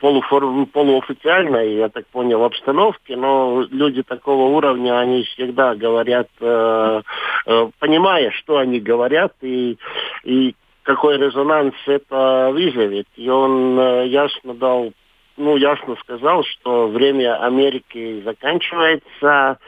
полуформ, 0.00 0.66
полуофициальной, 0.66 1.76
я 1.76 1.88
так 1.88 2.06
понял, 2.08 2.44
обстановке, 2.44 3.16
но 3.16 3.64
люди 3.70 4.02
такого 4.02 4.54
уровня, 4.56 4.98
они 4.98 5.24
всегда 5.24 5.74
говорят, 5.74 6.28
э, 6.40 7.02
э, 7.46 7.70
понимая, 7.78 8.30
что 8.32 8.58
они 8.58 8.80
говорят, 8.80 9.32
и, 9.42 9.78
и 10.24 10.54
какой 10.88 11.18
резонанс 11.18 11.74
это 11.86 12.48
вызовет. 12.50 13.06
И 13.14 13.28
он 13.28 13.78
э, 13.78 14.06
ясно 14.06 14.54
дал, 14.54 14.90
ну, 15.36 15.56
ясно 15.58 15.96
сказал, 15.96 16.42
что 16.44 16.88
время 16.88 17.44
Америки 17.44 18.22
заканчивается, 18.24 19.58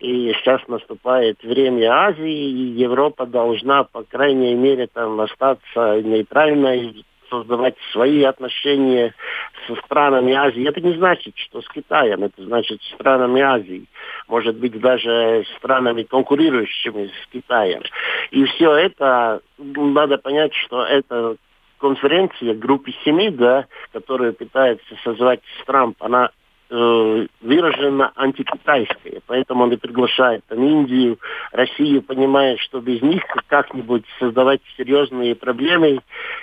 и 0.00 0.32
сейчас 0.32 0.66
наступает 0.66 1.40
время 1.44 1.92
Азии, 1.92 2.50
и 2.50 2.72
Европа 2.72 3.24
должна, 3.24 3.84
по 3.84 4.02
крайней 4.02 4.56
мере, 4.56 4.88
там 4.92 5.20
остаться 5.20 6.02
нейтральной, 6.02 7.04
создавать 7.38 7.76
свои 7.92 8.22
отношения 8.22 9.14
с 9.66 9.76
странами 9.84 10.32
Азии. 10.34 10.68
Это 10.68 10.80
не 10.80 10.94
значит, 10.94 11.36
что 11.36 11.62
с 11.62 11.68
Китаем, 11.68 12.22
это 12.24 12.42
значит 12.42 12.82
с 12.82 12.94
странами 12.94 13.40
Азии. 13.40 13.86
Может 14.28 14.56
быть, 14.56 14.78
даже 14.80 15.44
странами, 15.56 16.02
конкурирующими 16.02 17.06
с 17.06 17.32
Китаем. 17.32 17.82
И 18.30 18.44
все 18.44 18.72
это, 18.72 19.40
надо 19.58 20.18
понять, 20.18 20.54
что 20.54 20.84
это 20.84 21.36
конференция 21.78 22.54
группы 22.54 22.92
семи, 23.04 23.30
да, 23.30 23.66
которая 23.92 24.32
пытается 24.32 24.94
созвать 25.02 25.40
Трамп, 25.66 26.02
она 26.02 26.30
э, 26.74 27.26
выраженно 27.40 28.12
антикитайская. 28.16 29.20
Поэтому 29.26 29.64
он 29.64 29.72
и 29.72 29.76
приглашает 29.76 30.44
там, 30.48 30.62
Индию, 30.62 31.18
Россию, 31.52 32.02
понимая, 32.02 32.56
что 32.58 32.80
без 32.80 33.00
них 33.02 33.22
как-нибудь 33.48 34.04
создавать 34.18 34.60
серьезные 34.76 35.34
проблемы 35.34 36.00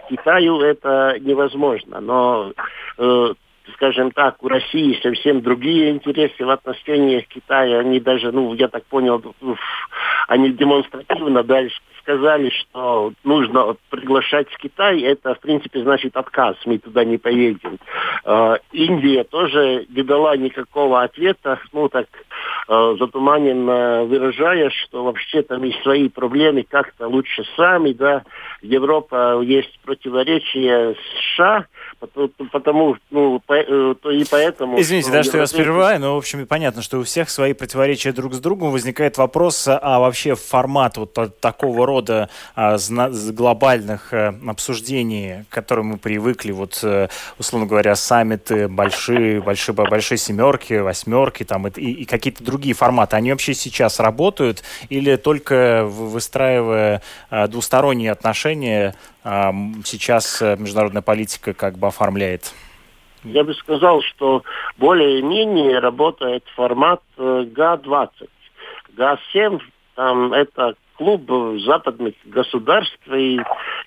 Китаю 0.09 0.61
это 0.61 1.17
невозможно. 1.19 1.99
Но 1.99 2.53
э, 2.97 3.34
скажем 3.74 4.12
так, 4.12 4.43
у 4.43 4.47
России 4.47 4.99
совсем 5.01 5.41
другие 5.41 5.91
интересы 5.91 6.45
в 6.45 6.49
отношениях 6.49 7.26
Китая. 7.28 7.80
Они 7.80 7.99
даже, 7.99 8.32
ну, 8.32 8.53
я 8.53 8.68
так 8.68 8.86
понял, 8.86 9.24
они 10.28 10.51
демонстративно 10.51 11.43
дальше 11.43 11.80
сказали, 12.01 12.49
что 12.49 13.14
нужно 13.24 13.76
приглашать 13.89 14.49
в 14.49 14.57
Китай. 14.57 15.01
Это, 15.01 15.36
в 15.36 15.39
принципе, 15.39 15.82
значит 15.82 16.16
отказ, 16.18 16.55
мы 16.66 16.78
туда 16.78 17.03
не 17.03 17.18
поедем. 17.18 17.78
Э, 18.26 18.55
Индия 18.72 19.24
тоже 19.24 19.86
не 19.89 20.03
дала 20.03 20.36
никакого 20.36 21.03
ответа, 21.03 21.59
ну, 21.72 21.89
так 21.89 22.07
э, 22.68 22.95
затуманенно 22.99 24.03
выражая, 24.05 24.70
что 24.70 25.03
вообще 25.03 25.41
там 25.43 25.64
есть 25.64 25.82
свои 25.84 26.09
проблемы, 26.09 26.66
как-то 26.68 27.07
лучше 27.07 27.43
сами, 27.55 27.93
да. 27.93 28.24
Европа 28.62 29.41
есть 29.41 29.80
противоречия 29.84 30.93
с 30.93 31.36
США, 31.36 31.66
потому, 32.51 32.97
ну, 33.09 33.41
то 34.02 34.12
и 34.12 34.24
поэтому... 34.24 34.80
Извините, 34.80 35.12
да, 35.12 35.24
что 35.24 35.38
я 35.38 35.41
вас 35.41 35.52
прерываю, 35.52 35.99
но, 35.99 36.16
в 36.16 36.18
общем, 36.18 36.45
понятно, 36.47 36.82
что 36.82 36.99
у 36.99 37.04
всех 37.04 37.30
свои 37.30 37.54
противоречия 37.54 38.12
друг 38.12 38.34
с 38.34 38.39
другом. 38.39 38.72
Возникает 38.72 39.18
вопрос, 39.18 39.68
а 39.68 39.99
вообще 39.99 40.36
формат 40.36 40.97
вот 40.97 41.39
такого 41.39 41.86
рода 41.86 42.30
а, 42.56 42.78
глобальных 43.32 44.14
а, 44.14 44.34
обсуждений, 44.47 45.45
к 45.49 45.54
которым 45.54 45.88
мы 45.88 45.97
привыкли, 45.97 46.52
вот, 46.52 46.80
э, 46.84 47.08
условно 47.38 47.68
говоря, 47.68 47.95
саммиты, 47.95 48.68
большие, 48.68 49.41
большие, 49.41 49.76
большие 49.76 50.18
семерки, 50.18 50.74
восьмерки, 50.74 51.43
там, 51.43 51.68
и, 51.68 51.72
и 51.72 52.06
какие-то 52.06 52.43
другие 52.43 52.74
форматы, 52.74 53.16
они 53.16 53.32
вообще 53.32 53.54
сейчас 53.54 53.99
работают 53.99 54.64
или 54.89 55.16
только 55.16 55.86
выстраивая 55.86 57.02
а, 57.30 57.47
двусторонние 57.47 58.12
отношения 58.12 58.95
сейчас 59.24 60.41
международная 60.41 61.04
политика 61.04 61.54
как 61.54 61.78
бы 61.78 61.88
оформляет? 61.88 62.52
Я 63.24 63.43
бы 63.43 63.53
сказал, 63.53 64.01
что 64.01 64.43
более-менее 64.78 65.80
работает 65.80 66.43
формат 66.55 67.01
ГА-20. 67.17 68.09
ГА-7, 68.93 69.61
там 69.95 70.34
это 70.34 70.76
клуб 70.97 71.30
западных 71.65 72.15
государств. 72.26 72.99
И 73.13 73.39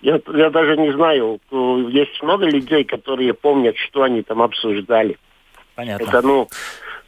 я, 0.03 0.20
я 0.35 0.51
даже 0.51 0.76
не 0.76 0.93
знаю, 0.93 1.41
есть 1.91 2.22
много 2.22 2.47
людей, 2.47 2.85
которые 2.85 3.35
помнят, 3.35 3.76
что 3.76 4.03
они 4.03 4.22
там 4.22 4.43
обсуждали. 4.43 5.18
Понятно. 5.74 6.05
Это, 6.05 6.22
ну, 6.22 6.49
Э, 6.49 7.03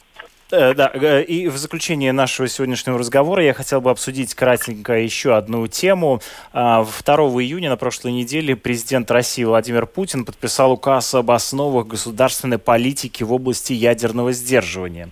да, 0.49 0.89
э, 0.93 1.23
и 1.23 1.49
в 1.49 1.57
заключение 1.57 2.13
нашего 2.13 2.47
сегодняшнего 2.47 2.97
разговора 2.97 3.43
я 3.43 3.53
хотел 3.53 3.81
бы 3.81 3.89
обсудить 3.89 4.33
кратенько 4.33 4.93
еще 4.93 5.35
одну 5.35 5.67
тему. 5.67 6.21
2 6.53 6.61
а, 6.61 6.85
июня 6.85 7.69
на 7.69 7.75
прошлой 7.75 8.13
неделе 8.13 8.55
президент 8.55 9.11
России 9.11 9.43
Владимир 9.43 9.85
Путин 9.85 10.23
подписал 10.23 10.71
указ 10.71 11.13
об 11.13 11.31
основах 11.31 11.87
государственной 11.87 12.59
политики 12.59 13.23
в 13.23 13.33
области 13.33 13.73
ядерного 13.73 14.31
сдерживания. 14.31 15.09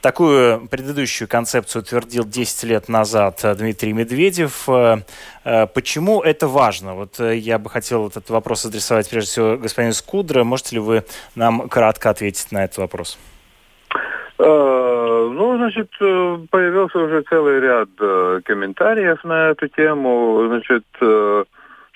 Такую 0.00 0.66
предыдущую 0.68 1.28
концепцию 1.28 1.82
утвердил 1.82 2.24
10 2.24 2.62
лет 2.64 2.88
назад 2.88 3.44
Дмитрий 3.58 3.92
Медведев. 3.92 4.66
Э, 4.68 5.66
почему 5.74 6.22
это 6.22 6.48
важно? 6.48 6.94
Вот 6.94 7.20
я 7.20 7.58
бы 7.58 7.68
хотел 7.68 8.08
этот 8.08 8.30
вопрос 8.30 8.64
адресовать 8.64 9.10
прежде 9.10 9.30
всего 9.30 9.56
господину 9.58 9.92
Скудро. 9.92 10.44
Можете 10.44 10.76
ли 10.76 10.80
вы 10.80 11.04
нам 11.34 11.68
кратко 11.68 12.08
ответить 12.08 12.50
на 12.52 12.64
этот 12.64 12.78
вопрос? 12.78 13.18
Э, 14.38 15.30
ну, 15.32 15.56
значит, 15.56 15.90
э, 16.00 16.38
появился 16.50 16.98
уже 16.98 17.22
целый 17.22 17.58
ряд 17.60 17.88
э, 17.98 18.40
комментариев 18.44 19.24
на 19.24 19.48
эту 19.50 19.66
тему. 19.68 20.44
Значит, 20.48 20.84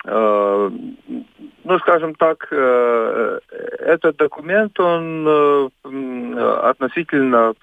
ну, 0.05 1.78
скажем 1.78 2.16
так, 2.16 2.49
этот 2.51 4.16
документ, 4.16 4.80
он 4.80 5.70
относительно 5.84 7.55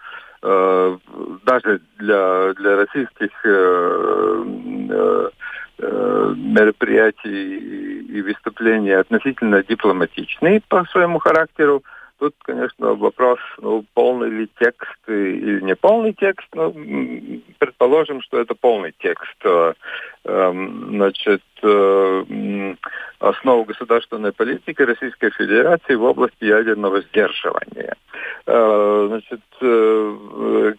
даже 0.41 1.81
для, 1.97 2.53
для 2.53 2.77
российских 2.77 3.31
мероприятий 5.77 7.57
и 8.03 8.21
выступлений 8.21 8.91
относительно 8.93 9.61
дипломатичный 9.61 10.63
по 10.69 10.85
своему 10.85 11.19
характеру. 11.19 11.83
Тут, 12.19 12.35
конечно, 12.43 12.95
вопрос, 12.95 13.39
ну, 13.61 13.85
полный 13.93 14.29
ли 14.29 14.49
текст 14.59 14.99
или 15.07 15.61
не 15.61 15.73
полный 15.73 16.11
текст. 16.11 16.47
Ну, 16.53 16.75
предположим, 17.59 18.21
что 18.21 18.39
это 18.39 18.55
полный 18.55 18.93
текст. 18.99 19.37
Э, 19.45 19.73
эм, 20.25 20.89
значит, 20.89 21.41
э, 21.63 22.75
основу 23.19 23.63
государственной 23.63 24.33
политики 24.33 24.81
Российской 24.81 25.29
Федерации 25.31 25.95
в 25.95 26.03
области 26.03 26.43
ядерного 26.43 27.01
сдерживания. 27.03 27.95
Э, 28.45 29.05
значит, 29.07 29.39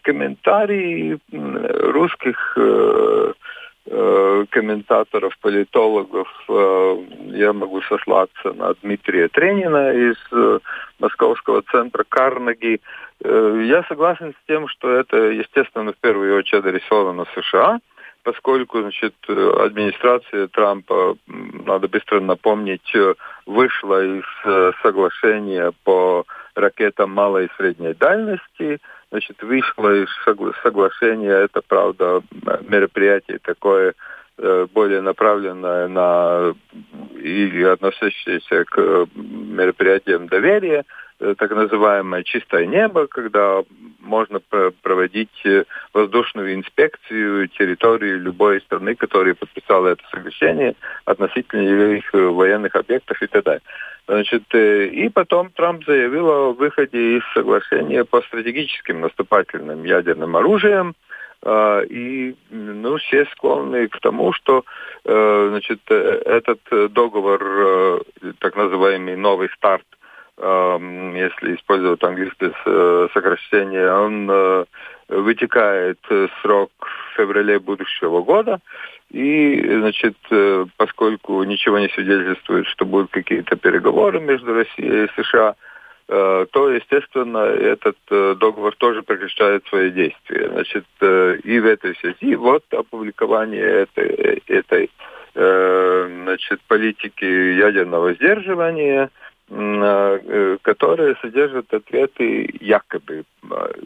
комментарии 0.03 1.18
русских 1.32 2.59
комментаторов, 4.51 5.36
политологов, 5.38 6.28
э, 6.49 6.97
я 7.32 7.53
могу 7.53 7.82
сослаться 7.82 8.53
на 8.53 8.74
Дмитрия 8.82 9.28
Тренина 9.28 9.93
из 9.93 10.16
э, 10.32 10.61
Московского 11.01 11.62
центра 11.62 12.05
Карнеги. 12.09 12.80
Я 13.22 13.84
согласен 13.88 14.32
с 14.32 14.47
тем, 14.47 14.66
что 14.68 14.91
это, 14.91 15.16
естественно, 15.16 15.93
в 15.93 15.97
первую 15.97 16.38
очередь 16.38 16.64
адресовано 16.64 17.26
США, 17.34 17.80
поскольку 18.22 18.80
значит, 18.80 19.14
администрация 19.28 20.47
Трампа, 20.49 21.16
надо 21.26 21.86
быстро 21.88 22.20
напомнить, 22.20 22.91
вышла 23.45 24.03
из 24.03 24.24
соглашения 24.82 25.72
по 25.84 26.24
ракетам 26.55 27.12
малой 27.12 27.47
и 27.47 27.51
средней 27.59 27.93
дальности, 27.93 28.78
значит, 29.11 29.43
вышло 29.43 29.95
из 29.95 30.09
соглашения, 30.63 31.31
это, 31.31 31.63
правда, 31.67 32.23
мероприятие 32.69 33.39
такое 33.39 33.95
э, 34.39 34.67
более 34.73 35.01
направленное 35.01 35.89
на 35.89 36.55
и 37.17 37.63
относящееся 37.63 38.65
к 38.65 39.07
мероприятиям 39.15 40.29
доверия, 40.29 40.85
э, 41.19 41.35
так 41.37 41.51
называемое 41.51 42.23
чистое 42.23 42.67
небо, 42.67 43.07
когда 43.07 43.63
можно 43.99 44.41
проводить 44.83 45.45
э, 45.45 45.65
воздушную 45.93 46.55
инспекцию 46.55 47.49
территории 47.49 48.13
любой 48.13 48.61
страны, 48.63 48.95
которая 48.95 49.35
подписала 49.35 49.89
это 49.89 50.03
соглашение 50.11 50.75
относительно 51.05 51.95
их 51.95 52.13
военных 52.13 52.75
объектов 52.77 53.21
и 53.23 53.27
так 53.27 53.45
далее. 53.45 53.63
Значит, 54.11 54.43
э, 54.55 54.87
и 54.87 55.09
потом 55.09 55.51
Трамп 55.51 55.85
заявил 55.85 56.29
о 56.29 56.53
выходе 56.53 57.19
из 57.19 57.23
соглашения 57.33 58.05
по 58.05 58.21
стратегическим 58.23 59.03
наступательным 59.03 59.85
ядерным 59.85 60.35
оружиям. 60.35 60.97
А, 61.43 61.81
и 61.83 62.35
ну, 62.51 62.97
все 62.97 63.25
склонны 63.27 63.87
к 63.87 64.01
тому, 64.01 64.33
что 64.33 64.65
э, 65.05 65.47
значит, 65.51 65.79
этот 65.89 66.59
договор, 66.93 68.03
так 68.41 68.57
называемый 68.57 69.15
новый 69.15 69.49
старт, 69.57 69.87
если 70.37 71.55
использовать 71.55 72.03
английское 72.03 72.53
сокращение, 73.13 73.93
он 73.93 74.67
вытекает 75.09 75.99
срок 76.41 76.71
в 76.81 77.17
феврале 77.17 77.59
будущего 77.59 78.23
года. 78.23 78.59
И, 79.11 79.61
значит, 79.61 80.17
поскольку 80.77 81.43
ничего 81.43 81.79
не 81.79 81.89
свидетельствует, 81.89 82.67
что 82.67 82.85
будут 82.85 83.11
какие-то 83.11 83.57
переговоры 83.57 84.21
между 84.21 84.55
Россией 84.55 85.07
и 85.07 85.23
США, 85.23 85.55
то, 86.07 86.71
естественно, 86.71 87.39
этот 87.39 87.97
договор 88.09 88.75
тоже 88.77 89.03
прекращает 89.03 89.67
свои 89.67 89.91
действия. 89.91 90.49
Значит, 90.51 90.85
и 91.01 91.61
в 91.61 91.67
этой 91.67 91.97
связи 91.97 92.35
вот 92.37 92.65
опубликование 92.73 93.87
этой, 93.87 94.43
этой 94.47 94.91
значит, 95.35 96.61
политики 96.69 97.25
ядерного 97.25 98.15
сдерживания– 98.15 99.11
Э, 99.53 100.59
которые 100.63 101.17
содержат 101.21 101.75
ответы 101.75 102.49
якобы. 102.61 103.25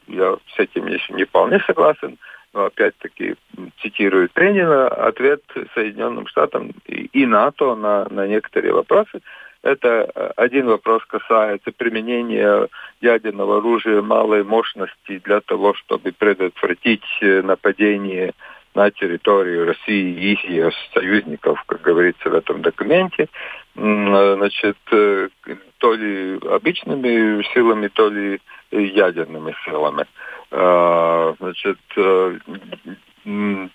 Я 0.07 0.37
с 0.55 0.59
этим 0.59 0.87
еще 0.87 1.15
не 1.15 1.25
вполне 1.25 1.59
согласен, 1.67 2.19
опять-таки 2.55 3.37
цитирую 3.81 4.29
Тренина, 4.29 4.89
ответ 4.89 5.43
Соединенным 5.75 6.27
Штатам 6.27 6.71
и, 6.87 7.27
НАТО 7.27 7.75
на, 7.75 8.07
на 8.11 8.27
некоторые 8.27 8.73
вопросы 8.73 9.21
Это 9.63 10.05
один 10.37 10.67
вопрос 10.67 11.03
касается 11.07 11.73
применения 11.73 12.69
ядерного 13.01 13.59
оружия 13.59 14.03
малой 14.03 14.45
мощности 14.45 15.19
для 15.25 15.41
того, 15.41 15.75
чтобы 15.75 16.13
предотвратить 16.13 17.05
нападение 17.21 18.35
на 18.75 18.91
территорию 18.91 19.67
России 19.67 20.15
и 20.15 20.53
ее 20.53 20.71
союзников, 20.93 21.63
как 21.67 21.83
говорится 21.83 22.29
в 22.29 22.35
этом 22.35 22.63
документе, 22.63 23.29
значит, 23.75 24.77
то 24.91 25.95
ли 25.95 26.39
обычными 26.49 27.43
силами, 27.53 27.89
то 27.89 28.09
ли 28.09 28.41
ядерными 28.71 29.55
силами. 29.65 30.07
А, 30.51 31.35
значит, 31.41 31.79
э, 31.97 32.39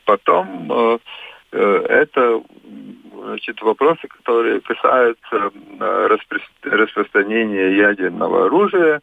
потом 0.06 0.72
э, 0.72 0.98
э, 1.52 1.86
это 1.90 2.42
значит, 3.14 3.62
вопросы, 3.62 4.08
которые 4.08 4.62
касаются 4.62 5.52
распространения 6.64 7.76
ядерного 7.76 8.46
оружия, 8.46 9.02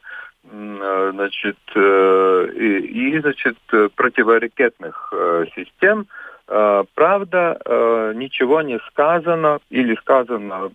значит, 0.51 1.57
и, 1.75 2.79
и 2.79 3.21
значит, 3.21 3.57
противоракетных 3.95 5.13
систем. 5.55 6.07
Правда, 6.47 8.13
ничего 8.15 8.63
не 8.63 8.79
сказано 8.91 9.59
или 9.71 9.97
сказано, 9.97 10.71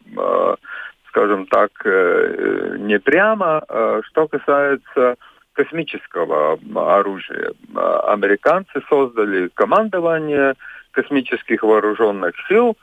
скажем 1.07 1.45
так, 1.47 1.71
не 1.85 2.99
прямо, 2.99 3.63
что 4.03 4.27
касается 4.27 5.15
космического 5.53 6.59
оружия. 6.75 7.53
Американцы 7.75 8.81
создали 8.89 9.49
командование 9.53 10.55
космических 10.91 11.63
вооруженных 11.63 12.35
сил. 12.47 12.75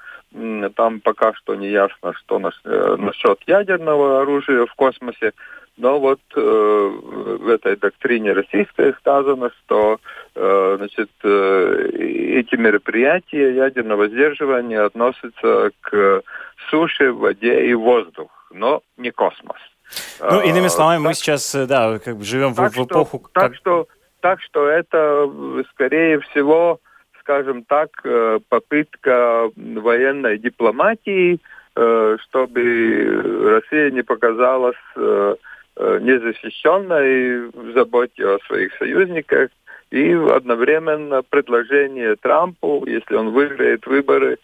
Там 0.74 1.01
пока 1.01 1.32
что 1.34 1.55
не 1.55 1.68
ясно, 1.68 2.12
что 2.14 2.39
насчет 2.39 3.39
ядерного 3.47 4.20
оружия 4.22 4.64
в 4.66 4.74
космосе. 4.74 5.32
Но 5.78 6.00
вот 6.00 6.20
э, 6.34 6.40
в 6.40 7.48
этой 7.48 7.76
доктрине 7.76 8.32
российской 8.32 8.92
сказано, 8.94 9.50
что 9.60 10.00
э, 10.34 10.74
значит, 10.76 11.10
э, 11.22 11.90
эти 11.94 12.56
мероприятия 12.56 13.54
ядерного 13.54 14.08
сдерживания 14.08 14.80
относятся 14.80 15.70
к 15.80 16.22
суше, 16.68 17.12
воде 17.12 17.66
и 17.66 17.74
воздуху, 17.74 18.30
но 18.50 18.82
не 18.96 19.12
космос. 19.12 19.58
Ну, 20.20 20.40
иными 20.42 20.66
а, 20.66 20.70
словами, 20.70 21.00
мы 21.00 21.14
сейчас, 21.14 21.54
э, 21.54 21.66
да, 21.66 22.00
как 22.00 22.16
бы 22.16 22.24
живем 22.24 22.54
в, 22.54 22.58
в 22.58 22.84
эпоху... 22.84 23.20
Что, 23.20 23.40
так, 23.40 23.54
что, 23.54 23.86
так 24.20 24.40
что 24.42 24.66
это, 24.66 25.30
скорее 25.70 26.18
всего, 26.20 26.80
скажем 27.20 27.62
так, 27.62 27.90
э, 28.02 28.40
попытка 28.48 29.48
военной 29.54 30.38
дипломатии, 30.38 31.38
э, 31.76 32.16
чтобы 32.24 33.60
Россия 33.62 33.92
не 33.92 34.02
показалась 34.02 34.76
незащищенной 35.78 37.50
в 37.50 37.72
заботе 37.72 38.26
о 38.26 38.38
своих 38.46 38.74
союзниках, 38.78 39.50
и 39.90 40.12
одновременно 40.12 41.22
предложение 41.22 42.16
Трампу, 42.16 42.84
если 42.86 43.14
он 43.14 43.30
выиграет 43.30 43.86
выборы, 43.86 44.38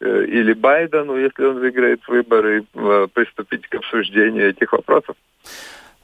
Э, 0.00 0.24
или 0.24 0.54
Байдену, 0.54 1.16
если 1.16 1.44
он 1.44 1.58
выиграет 1.58 2.00
выборы, 2.08 2.64
э, 2.74 3.06
приступить 3.12 3.66
к 3.68 3.74
обсуждению 3.74 4.48
этих 4.48 4.72
вопросов. 4.72 5.14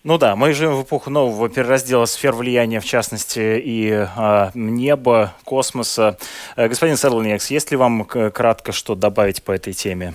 Ну 0.05 0.18
да, 0.18 0.37
мы 0.37 0.53
живем 0.53 0.74
в 0.74 0.84
эпоху 0.84 1.11
нового 1.11 1.49
перераздела 1.49 2.05
сфер 2.05 2.32
влияния, 2.32 2.80
в 2.80 2.84
частности, 2.84 3.59
и 3.59 3.91
э, 3.91 4.51
неба, 4.55 5.32
космоса. 5.45 6.18
Э, 6.57 6.68
господин 6.68 6.97
Серлнекс, 6.97 7.51
есть 7.51 7.70
ли 7.70 7.78
вам 7.78 8.05
кратко 8.05 8.72
что 8.72 8.95
добавить 8.95 9.43
по 9.43 9.53
этой 9.53 9.72
теме? 9.72 10.12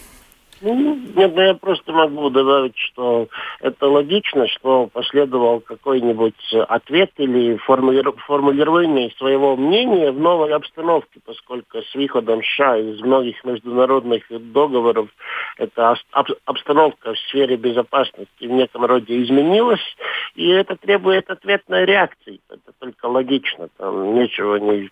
Ну, 0.62 0.96
нет, 1.16 1.36
ну 1.36 1.42
я 1.42 1.56
просто 1.56 1.92
могу 1.92 2.30
добавить, 2.30 2.78
что 2.78 3.28
это 3.62 3.88
логично, 3.88 4.48
что 4.48 4.88
последовал 4.88 5.60
какой-нибудь 5.60 6.54
ответ 6.68 7.12
или 7.18 7.58
формулирование 7.58 9.10
своего 9.18 9.56
мнения 9.56 10.12
в 10.12 10.20
новой 10.20 10.54
обстановке, 10.54 11.20
поскольку 11.26 11.80
с 11.82 11.96
выходом 11.96 12.44
США 12.44 12.78
из 12.78 13.02
многих 13.02 13.44
международных 13.44 14.24
договоров 14.30 15.10
эта 15.58 15.96
обстановка 16.46 17.14
в 17.14 17.20
сфере 17.20 17.58
безопасности 17.58 18.30
в 18.46 18.52
неком 18.52 18.86
роде 18.86 19.24
изменилась, 19.24 19.96
и 20.36 20.48
это 20.48 20.76
требует 20.76 21.30
ответной 21.30 21.86
реакции. 21.86 22.40
Это 22.50 22.72
только 22.80 23.08
логично, 23.08 23.68
там 23.78 24.14
нечего 24.14 24.58
не 24.58 24.92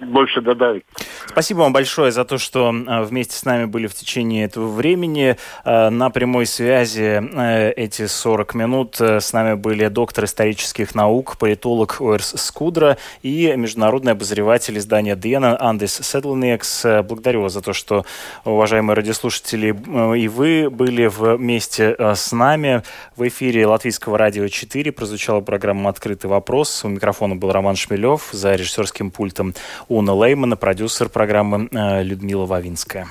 больше 0.00 0.40
добавить. 0.40 0.84
Спасибо 1.26 1.60
вам 1.60 1.72
большое 1.72 2.12
за 2.12 2.24
то, 2.24 2.38
что 2.38 2.70
э, 2.70 3.02
вместе 3.02 3.36
с 3.36 3.44
нами 3.44 3.64
были 3.64 3.86
в 3.86 3.94
течение 3.94 4.44
этого 4.44 4.68
времени. 4.68 5.36
Э, 5.64 5.88
на 5.90 6.10
прямой 6.10 6.46
связи 6.46 7.20
э, 7.22 7.72
эти 7.72 8.06
40 8.06 8.54
минут 8.54 9.00
с 9.00 9.32
нами 9.32 9.54
были 9.54 9.88
доктор 9.88 10.24
исторических 10.24 10.94
наук, 10.94 11.36
политолог 11.38 11.96
Уэрс 12.00 12.34
Скудра 12.36 12.96
и 13.22 13.52
международный 13.56 14.12
обозреватель 14.12 14.78
издания 14.78 15.16
Диана 15.16 15.60
Андес 15.60 16.00
Седлнекс. 16.02 16.84
Благодарю 16.84 17.42
вас 17.42 17.52
за 17.52 17.60
то, 17.60 17.72
что, 17.72 18.04
уважаемые 18.44 18.94
радиослушатели, 18.96 19.68
и 20.16 20.28
вы 20.28 20.70
были 20.70 21.06
вместе 21.06 21.96
с 21.98 22.32
нами. 22.32 22.82
В 23.16 23.26
эфире 23.28 23.66
Латвийского 23.66 24.18
радио 24.18 24.48
4 24.48 24.92
прозвучала 24.92 25.40
программа 25.40 25.90
«Открытый 25.90 26.30
вопрос». 26.30 26.84
У 26.84 26.88
микрофона 26.88 27.36
был 27.36 27.52
Роман 27.52 27.76
Шмелев, 27.76 28.28
за 28.32 28.54
режиссерским 28.54 29.10
пультом 29.10 29.54
Уна 29.88 30.12
Леймана, 30.12 30.56
продюсер 30.56 31.08
программы 31.08 31.68
э, 31.72 32.02
Людмила 32.02 32.44
Вавинская. 32.44 33.06